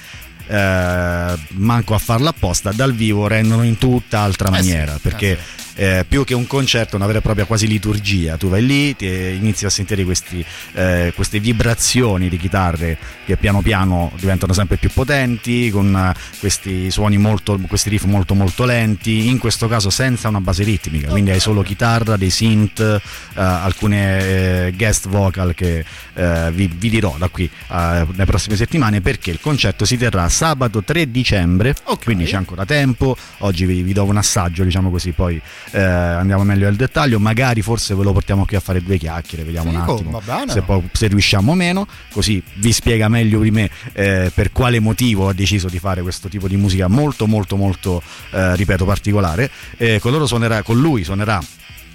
[0.46, 4.98] eh, manco a farla apposta dal vivo rendono in tutta altra Eh sì, maniera eh
[5.00, 5.38] perché
[5.78, 8.36] eh, più che un concerto una vera e propria quasi liturgia.
[8.36, 10.44] Tu vai lì ti, inizi a sentire questi,
[10.74, 16.90] eh, queste vibrazioni di chitarre che piano piano diventano sempre più potenti con eh, questi
[16.90, 21.08] suoni molto questi riff molto molto lenti in questo caso senza una base ritmica.
[21.08, 23.00] Quindi hai solo chitarra dei synth eh,
[23.40, 25.84] alcune eh, guest vocal che
[26.14, 30.28] eh, vi, vi dirò da qui eh, nelle prossime settimane perché il concerto si terrà
[30.28, 31.74] sabato 3 dicembre.
[31.84, 32.02] Ok.
[32.04, 33.16] quindi c'è ancora tempo.
[33.38, 35.12] Oggi vi, vi do un assaggio diciamo così.
[35.12, 35.40] Poi
[35.70, 39.44] eh, andiamo meglio nel dettaglio magari forse ve lo portiamo qui a fare due chiacchiere
[39.44, 43.50] vediamo Fico, un attimo se, poi, se riusciamo o meno così vi spiega meglio di
[43.50, 47.56] me eh, per quale motivo ha deciso di fare questo tipo di musica molto molto
[47.56, 49.50] molto eh, ripeto particolare.
[49.76, 51.40] Eh, con suonerà con lui suonerà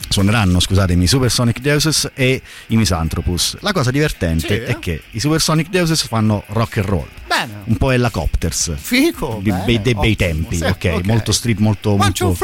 [0.09, 3.57] Suoneranno, scusatemi, i Supersonic Deuses e i Misanthropus.
[3.61, 4.71] La cosa divertente Sì.
[4.71, 7.61] è che i Supersonic Deuses fanno rock and roll, Bene.
[7.65, 8.73] un po' Helicopters.
[8.75, 12.35] Fico, Di- bene, dei bei tempi, sì, ok, molto street, molto, One, molto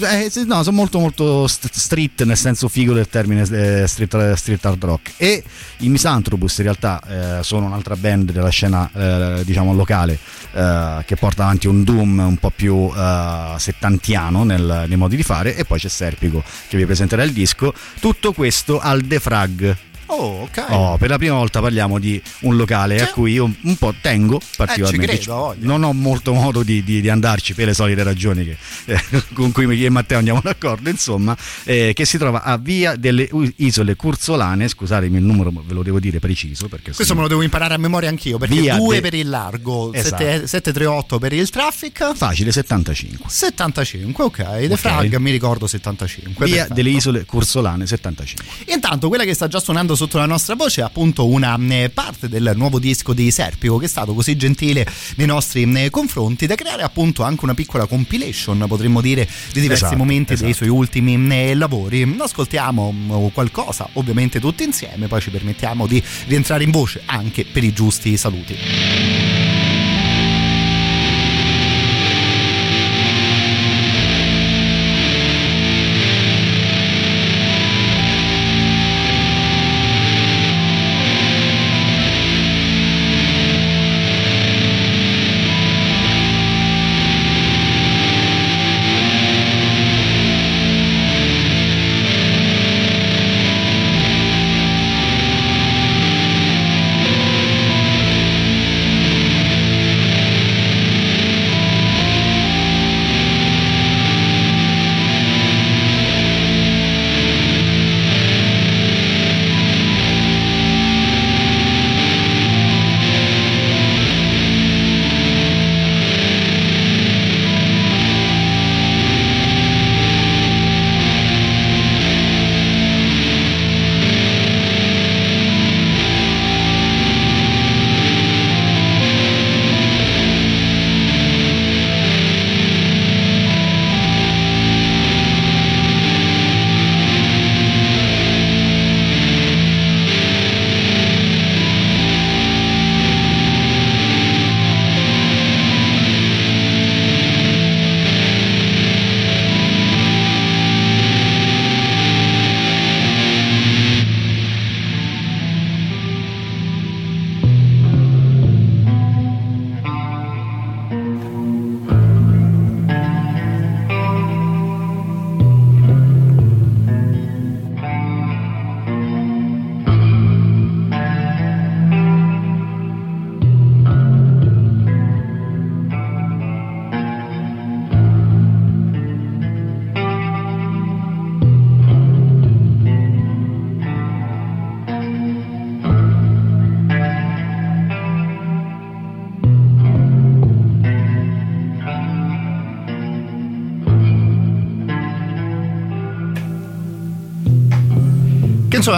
[0.00, 4.64] eh, no, sono molto molto st- street nel senso figo del termine eh, street, street
[4.64, 5.42] hard rock e
[5.78, 10.18] i Misanthropus in realtà eh, sono un'altra band della scena eh, diciamo locale
[10.54, 15.22] eh, che porta avanti un doom un po' più eh, settantiano nel- nei modi di
[15.22, 19.76] fare e poi c'è Serpico che vi presenterà il disco tutto questo al Defrag
[20.14, 20.64] Oh, ok.
[20.68, 23.04] Oh, per la prima volta parliamo di un locale Sì.
[23.04, 25.12] a cui io un po' tengo particolarmente.
[25.14, 28.56] Eh, credo, non ho molto modo di, di- di andarci per le solite ragioni che-
[28.86, 29.02] eh,
[29.32, 33.28] con cui io e Matteo andiamo d'accordo, insomma, eh, che si trova a Via delle
[33.56, 37.28] Isole Curzolane, scusatemi il numero, ve lo devo dire preciso perché Questo sennò- me lo
[37.28, 40.22] devo imparare a memoria anch'io perché 2 de- per il largo, Esatto.
[40.22, 43.30] 7 738 per il traffic, facile 75.
[43.30, 44.66] 75, ok.
[44.68, 46.44] The Frag mi ricordo 75.
[46.44, 46.74] Via perfetto.
[46.74, 48.46] delle Isole Cursolane 75.
[48.74, 52.54] Intanto quella che sta già suonando sotto la nostra voce appunto una eh, parte del
[52.56, 54.84] nuovo disco di Serpico che è stato così gentile
[55.14, 59.84] nei nostri eh, confronti da creare appunto anche una piccola compilation potremmo dire di diversi
[59.84, 60.64] Esatto, momenti dei esatto.
[60.64, 62.16] suoi ultimi eh, lavori.
[62.18, 67.62] Ascoltiamo mm, qualcosa ovviamente tutti insieme poi ci permettiamo di rientrare in voce anche per
[67.62, 69.81] i giusti saluti.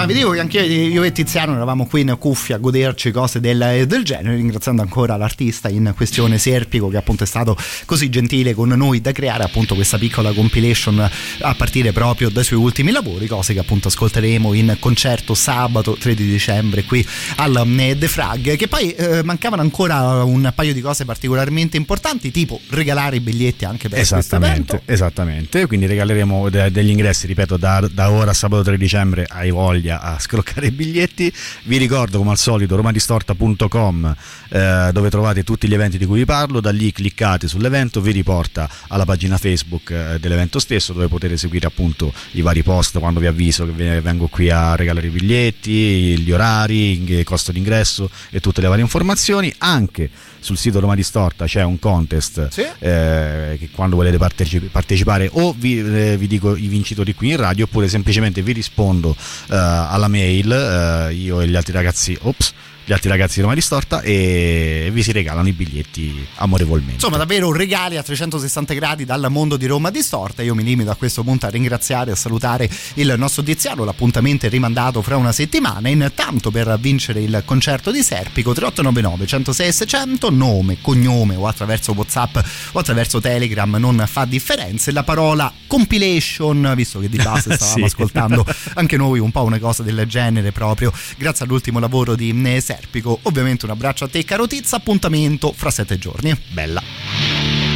[0.07, 3.85] Vi dico che anche io e Tiziano eravamo qui in cuffia a goderci cose del,
[3.87, 8.69] del genere, ringraziando ancora l'artista in questione Serpico che appunto è stato così gentile con
[8.69, 10.99] noi da creare appunto questa piccola compilation
[11.41, 16.15] a partire proprio dai suoi ultimi lavori, cose che appunto ascolteremo in concerto sabato 3
[16.15, 17.07] di dicembre qui
[17.37, 22.31] al eh, The Frag, che poi eh, mancavano ancora un paio di cose particolarmente importanti,
[22.31, 23.99] tipo regalare i biglietti anche per.
[23.99, 25.67] Esattamente, esattamente.
[25.67, 29.94] Quindi regaleremo de- degli ingressi, ripeto, da, da ora a sabato 3 dicembre hai voglia
[30.01, 31.33] a scroccare i biglietti.
[31.65, 34.17] Vi ricordo come al solito romadistorta.com
[34.49, 38.13] eh, dove trovate tutti gli eventi di cui vi parlo, da lì cliccate sull'evento, vi
[38.13, 43.21] riporta alla pagina Facebook eh, dell'evento stesso dove potete seguire appunto i vari post quando
[43.21, 48.11] vi avviso che ve- vengo qui a regalare i biglietti, gli orari, il costo d'ingresso
[48.31, 49.53] e tutte le varie informazioni.
[49.59, 50.11] Anche
[50.45, 52.61] sul sito Roma Distorta c'è un contest Sì.
[52.81, 57.39] eh, che quando volete parteci- partecipare o vi, eh, vi dico i vincitori qui in
[57.39, 59.17] radio oppure semplicemente vi rispondo
[59.51, 62.53] eh, alla mail eh, io e gli altri ragazzi ops
[62.87, 67.51] gli altri ragazzi di Roma Distorta e vi si regalano i biglietti amorevolmente Insomma, davvero
[67.53, 70.43] regali a 360 gradi dal mondo di Roma distorta.
[70.43, 73.85] Io mi limito a questo punto a ringraziare e a salutare il nostro Tiziano.
[73.85, 75.89] L'appuntamento è rimandato fra una settimana.
[75.89, 82.37] Intanto, per vincere il concerto di Serpico, 3899 106 600, nome, cognome o attraverso WhatsApp
[82.73, 84.93] o attraverso Telegram non fa differenza.
[84.93, 87.83] La parola compilation, visto che di base stavamo Sì.
[87.83, 88.45] ascoltando
[88.75, 92.33] anche noi un po' una cosa del genere proprio grazie all'ultimo lavoro di
[92.74, 93.19] eh, Serpico.
[93.23, 94.77] Ovviamente un abbraccio a te, caro Tizza.
[94.77, 96.37] Appuntamento fra sette giorni.
[96.53, 97.74] bella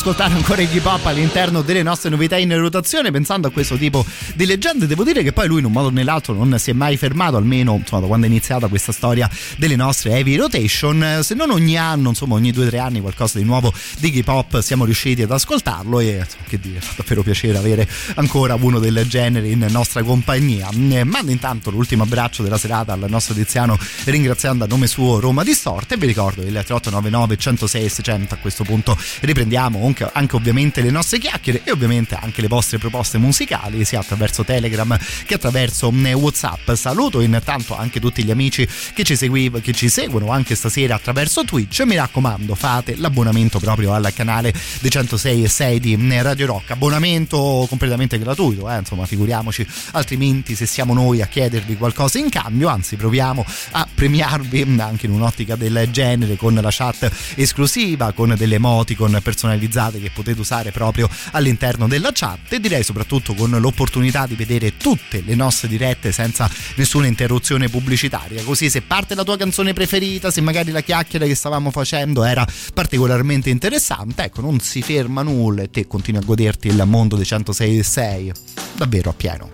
[0.00, 4.04] piacere riascoltare ancora Iggy Pop all'interno delle nostre novità in rotazione, pensando a questo tipo
[4.34, 4.86] di leggende.
[4.86, 7.36] Devo dire che poi lui in un modo o nell'altro non si è mai fermato,
[7.36, 9.28] almeno insomma, da quando è iniziata questa storia
[9.58, 11.20] delle nostre heavy rotation.
[11.22, 14.22] Se non ogni anno, insomma, ogni due o tre anni qualcosa di nuovo di Iggy
[14.22, 19.04] Pop siamo riusciti ad ascoltarlo e che dire, fa davvero piacere avere ancora uno del
[19.06, 20.70] genere in nostra compagnia.
[20.70, 25.44] Eh, Mando intanto l'ultimo abbraccio della serata al nostro Tiziano ringraziando a nome suo Roma
[25.44, 30.80] Distorta e vi ricordo il 3899 106 600 a questo punto riprendiamo anche, anche ovviamente
[30.80, 34.96] le nostre chiacchiere e ovviamente anche le vostre proposte musicali sia attraverso Telegram
[35.26, 36.72] che attraverso eh, Whatsapp.
[36.72, 41.44] Saluto intanto anche tutti gli amici che ci, seguiv- che ci seguono anche stasera attraverso
[41.44, 41.82] Twitch.
[41.82, 46.70] Mi raccomando, fate l'abbonamento proprio al canale dei 106 e 6 di eh, Radio Rock.
[46.70, 52.68] Abbonamento completamente gratuito, eh, insomma, figuriamoci, altrimenti se siamo noi a chiedervi qualcosa in cambio,
[52.68, 58.56] anzi proviamo a premiarvi anche in un'ottica del genere con la chat esclusiva con delle
[58.56, 64.34] emoticon personalizzate che potete usare proprio all'interno della chat e direi soprattutto con l'opportunità di
[64.34, 68.42] vedere tutte le nostre dirette senza nessuna interruzione pubblicitaria.
[68.42, 72.46] Così se parte la tua canzone preferita, se magari la chiacchiera che stavamo facendo era
[72.74, 77.24] particolarmente interessante, ecco, non si ferma nulla e te continui a goderti il mondo dei
[77.24, 78.32] 106 e 6
[78.74, 79.50] davvero a pieno.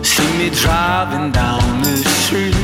[0.00, 2.63] See me driving down the street.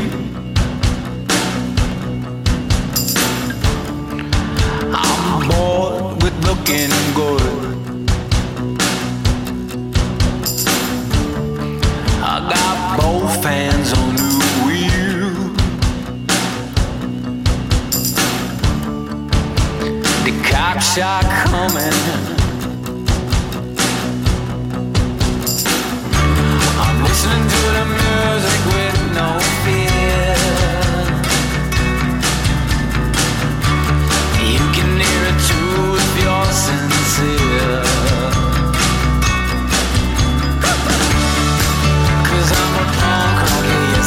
[6.22, 7.40] With looking good.
[12.22, 14.30] I got both hands on the
[14.64, 15.30] wheel.
[20.24, 21.98] The cops are coming.
[26.82, 29.28] I'm listening to the music with no
[29.64, 29.80] fear.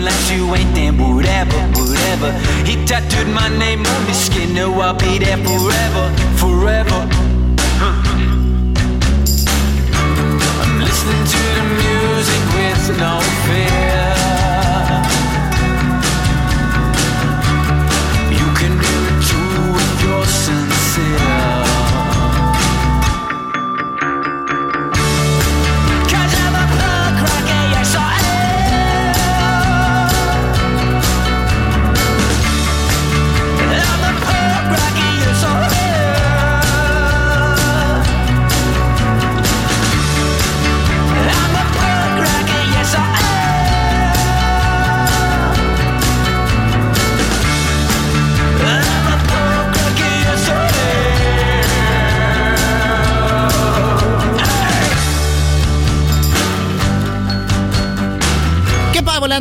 [0.00, 2.32] unless you ain't, then whatever, whatever.
[2.64, 6.19] He tattooed my name on his skin, no, I'll be there forever, forever.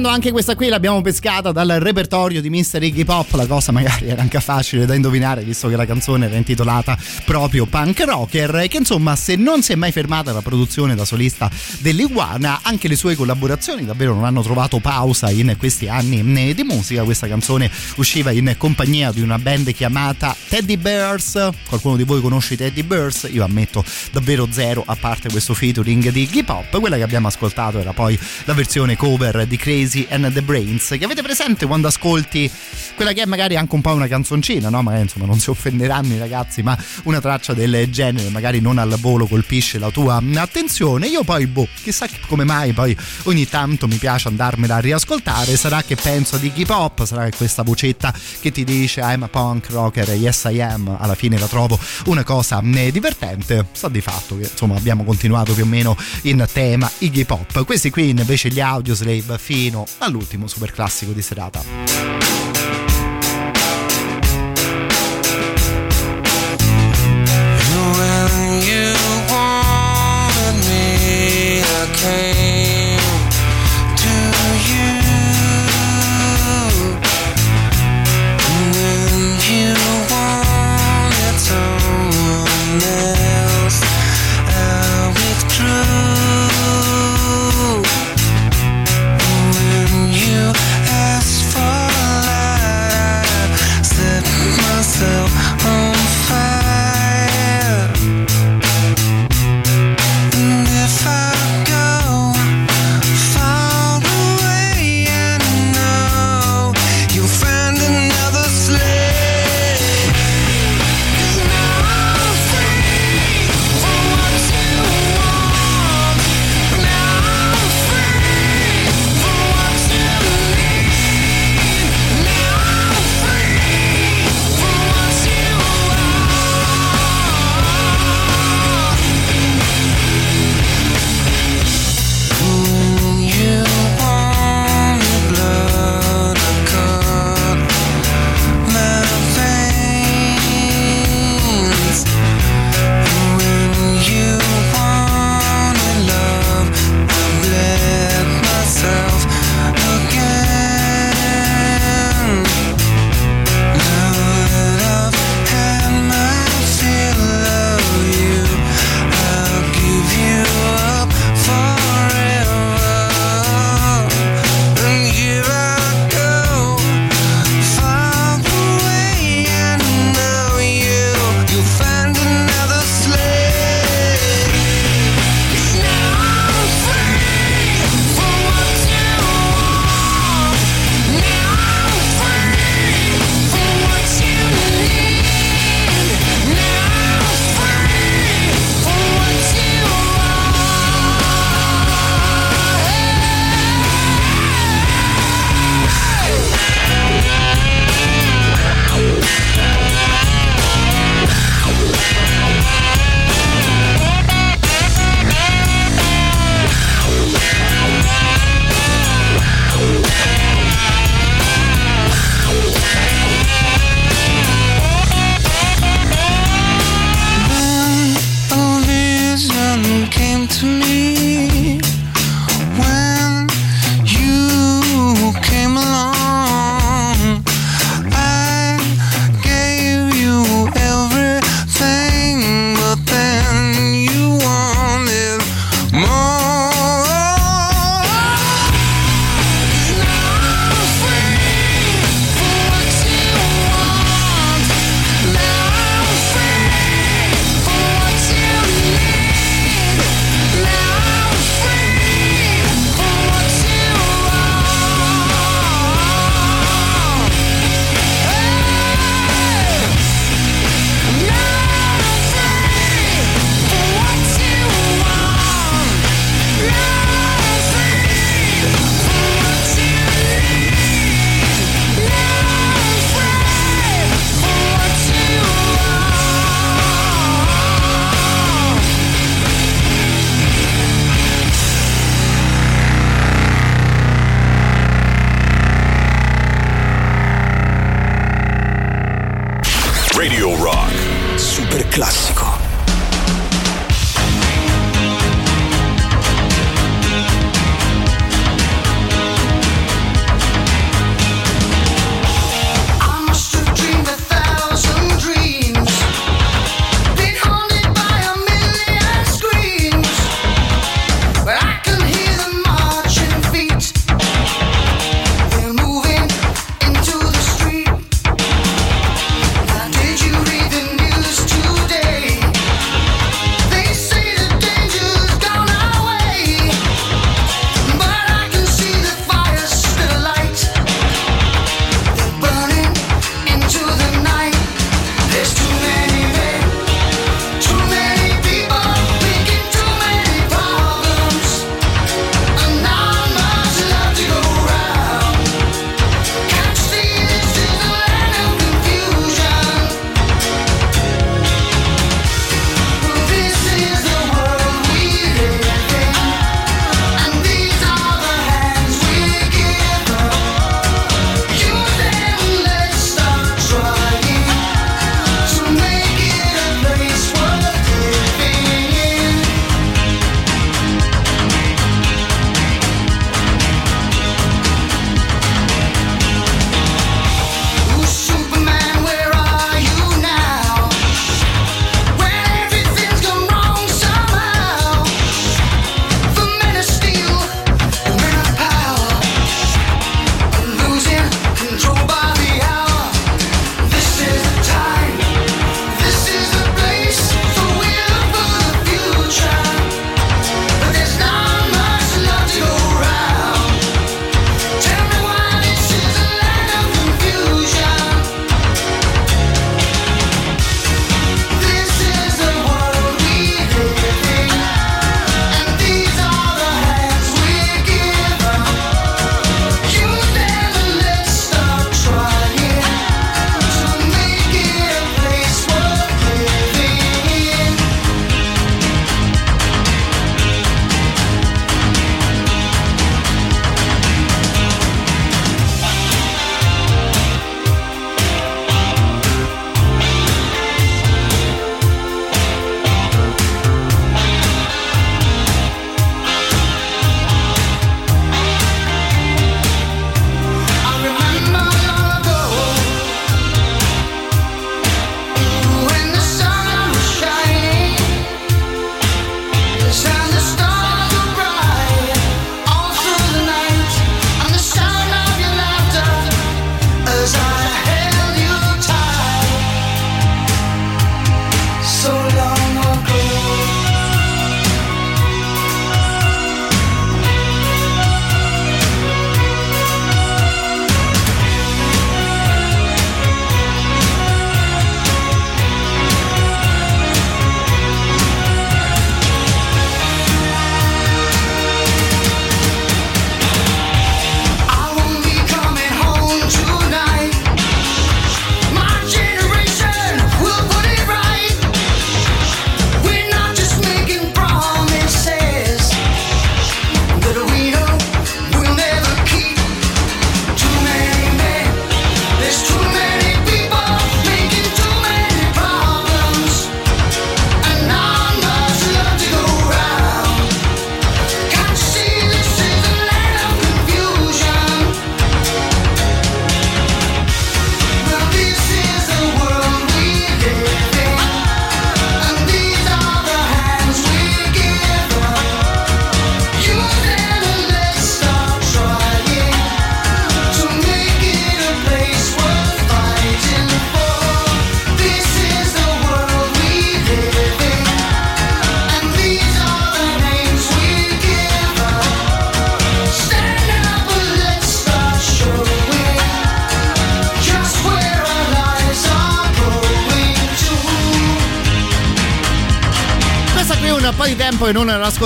[0.10, 2.82] Anche questa qui l'abbiamo pescata dal repertorio di Mr.
[2.82, 6.36] Iggy Pop, la cosa magari era anche facile da indovinare visto che la canzone era
[6.36, 11.06] intitolata proprio Punk Rocker che insomma se non si è mai fermata la produzione da
[11.06, 16.64] solista dell'Iguana anche le sue collaborazioni davvero non hanno trovato pausa in questi anni di
[16.64, 22.20] musica, questa canzone usciva in compagnia di una band chiamata Teddy Bears, qualcuno di voi
[22.20, 23.28] conosce Teddy Bears?
[23.32, 27.78] Io ammetto davvero zero a parte questo featuring di Iggy Pop, quella che abbiamo ascoltato
[27.78, 32.50] era poi la versione cover di Crazy and the Brains che avete presente quando ascolti
[32.96, 34.82] quella che è magari anche un po' una canzoncina no?
[34.82, 38.96] magari insomma non si offenderanno i ragazzi ma una traccia del genere magari non al
[39.00, 41.08] volo colpisce la tua attenzione.
[41.08, 45.56] Io poi boh chissà come mai poi ogni tanto mi piace andarmela a riascoltare.
[45.56, 49.28] Sarà che penso ad Iggy Pop sarà che questa vocetta che ti dice I'm a
[49.28, 50.96] punk rocker yes I am.
[51.00, 53.66] Alla fine la trovo una cosa eh, divertente.
[53.72, 57.64] Sta di fatto che insomma abbiamo continuato più o meno in tema Iggy Pop.
[57.66, 62.59] Questi qui invece gli Audioslave fino all'ultimo super classico di serata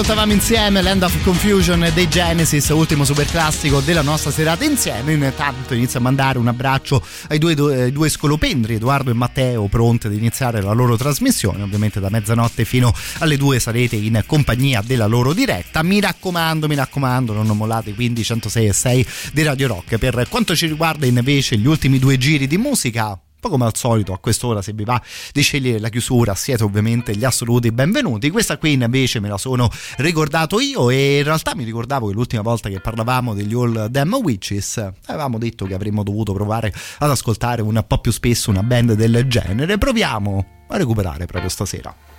[0.03, 5.13] ascoltavamo insieme l'End of Confusion dei Genesis, ultimo super classico della nostra serata insieme.
[5.13, 10.07] Intanto inizio a mandare un abbraccio ai due, due, due scolopendri, Edoardo e Matteo, pronti
[10.07, 11.63] ad iniziare la loro trasmissione.
[11.63, 15.81] Ovviamente da mezzanotte fino alle due sarete in compagnia della loro diretta.
[15.83, 19.97] Mi raccomando, mi raccomando, non mollate quindi 106 e 6 di Radio Rock.
[19.97, 24.13] Per quanto ci riguarda invece gli ultimi due giri di musica, poi come al solito
[24.13, 25.01] a quest'ora se vi va
[25.33, 28.29] di scegliere la chiusura siete ovviamente gli assoluti benvenuti.
[28.29, 32.41] Questa qui invece me la sono ricordato io e in realtà mi ricordavo che l'ultima
[32.41, 37.61] volta che parlavamo degli All Damn Witches avevamo detto che avremmo dovuto provare ad ascoltare
[37.61, 39.77] un po' più spesso una band del genere.
[39.77, 42.12] Proviamo a recuperare proprio stasera.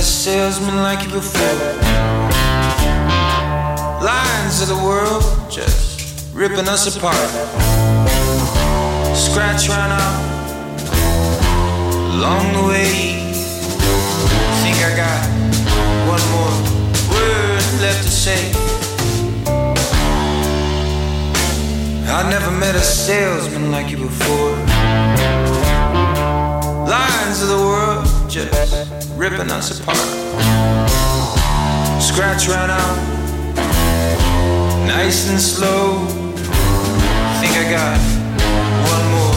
[0.00, 1.42] A salesman like you before.
[4.02, 7.28] Lines of the world just ripping us apart.
[9.14, 10.20] Scratch ran out
[12.14, 12.94] along the way.
[14.62, 15.20] Think I got
[16.14, 16.56] one more
[17.12, 18.42] word left to say.
[22.08, 24.52] I never met a salesman like you before.
[26.88, 29.96] Lines of the world just ripping us apart.
[32.00, 32.96] Scratch ran out,
[34.86, 36.06] nice and slow.
[37.40, 37.98] Think I got
[38.88, 39.34] one more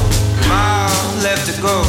[0.48, 1.84] mile left to go.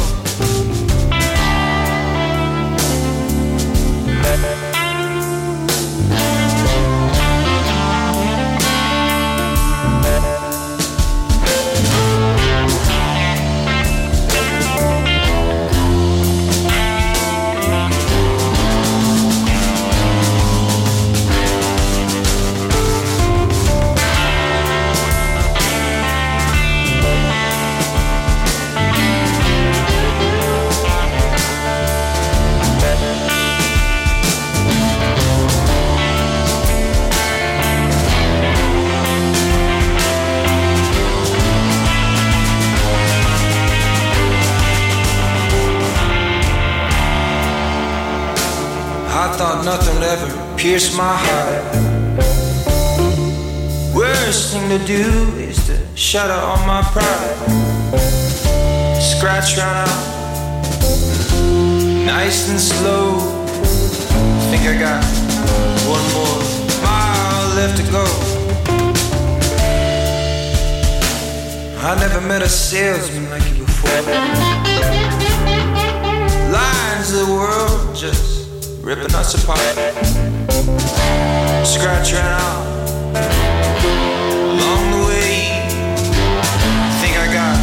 [49.37, 51.63] Thought nothing ever pierce my heart.
[53.93, 55.03] Worst thing to do
[55.37, 57.35] is to shut out on my pride.
[59.01, 60.03] Scratch round out,
[62.05, 63.19] nice and slow.
[64.49, 65.03] Think I got
[65.83, 66.41] one more
[66.81, 68.05] mile left to go.
[71.83, 74.01] I never met a salesman like you before.
[76.51, 78.44] Lines of the world just
[78.85, 79.57] ripping us apart.
[81.65, 82.65] Scratch out
[84.53, 85.49] along the way.
[87.01, 87.57] Think I got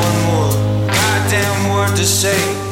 [0.00, 0.50] one more
[0.88, 2.69] goddamn word to say.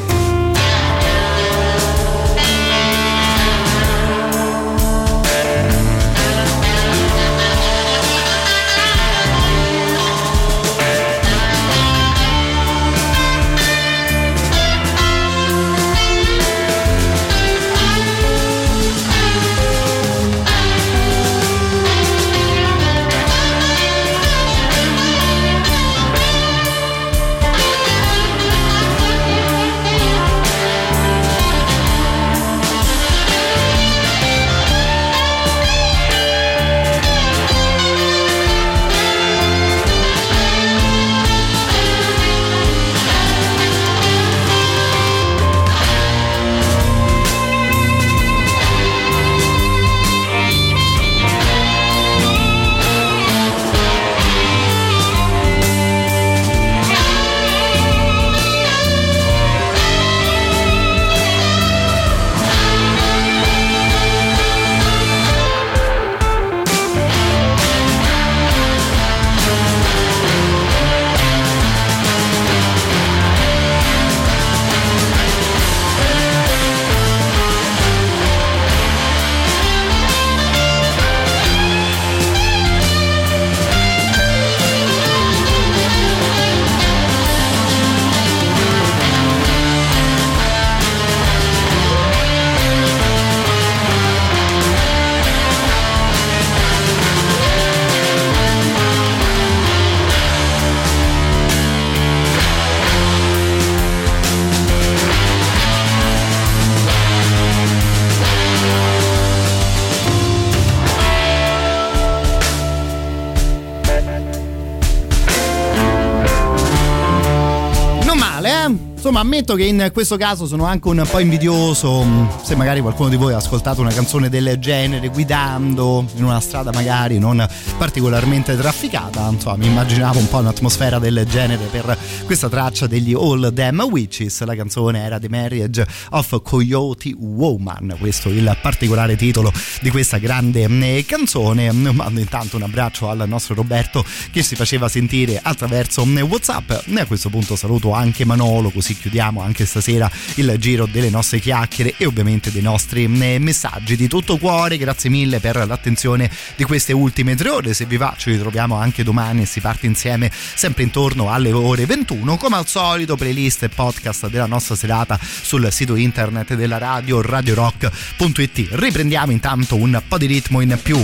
[119.29, 122.03] Ammetto che in questo caso sono anche un po' invidioso.
[122.03, 126.41] mh, Se magari qualcuno di voi ha ascoltato una canzone del genere guidando in una
[126.41, 132.49] strada magari non particolarmente trafficata, insomma, mi immaginavo un po' un'atmosfera del genere per questa
[132.49, 134.43] traccia degli All Them Witches.
[134.45, 140.17] La canzone era The Marriage of Coyote Woman, questo è il particolare titolo di questa
[140.17, 141.71] grande mh, canzone.
[141.71, 146.71] Mando intanto un abbraccio al nostro Roberto che si faceva sentire attraverso mh, WhatsApp.
[146.87, 151.39] E a questo punto saluto anche Manolo, così chiudiamo anche stasera il giro delle nostre
[151.41, 153.97] chiacchiere e ovviamente dei nostri mh, messaggi.
[153.97, 157.75] Di tutto cuore, grazie mille per l'attenzione di queste ultime tre ore.
[157.75, 161.87] Se vi va, ci ritroviamo anche domani e si parte insieme sempre intorno alle ore
[161.87, 162.37] 21.
[162.37, 168.69] Come al solito, playlist e podcast della nostra serata sul sito internet della radio radiorock.it.
[168.71, 171.03] Riprendiamo intanto un po' di ritmo in più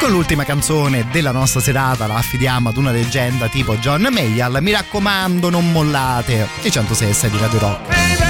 [0.00, 4.58] con l'ultima canzone della nostra serata la affidiamo ad una leggenda tipo John Mayall.
[4.62, 6.48] Mi raccomando, non mollate.
[6.62, 8.29] I 106 di Radio Rock.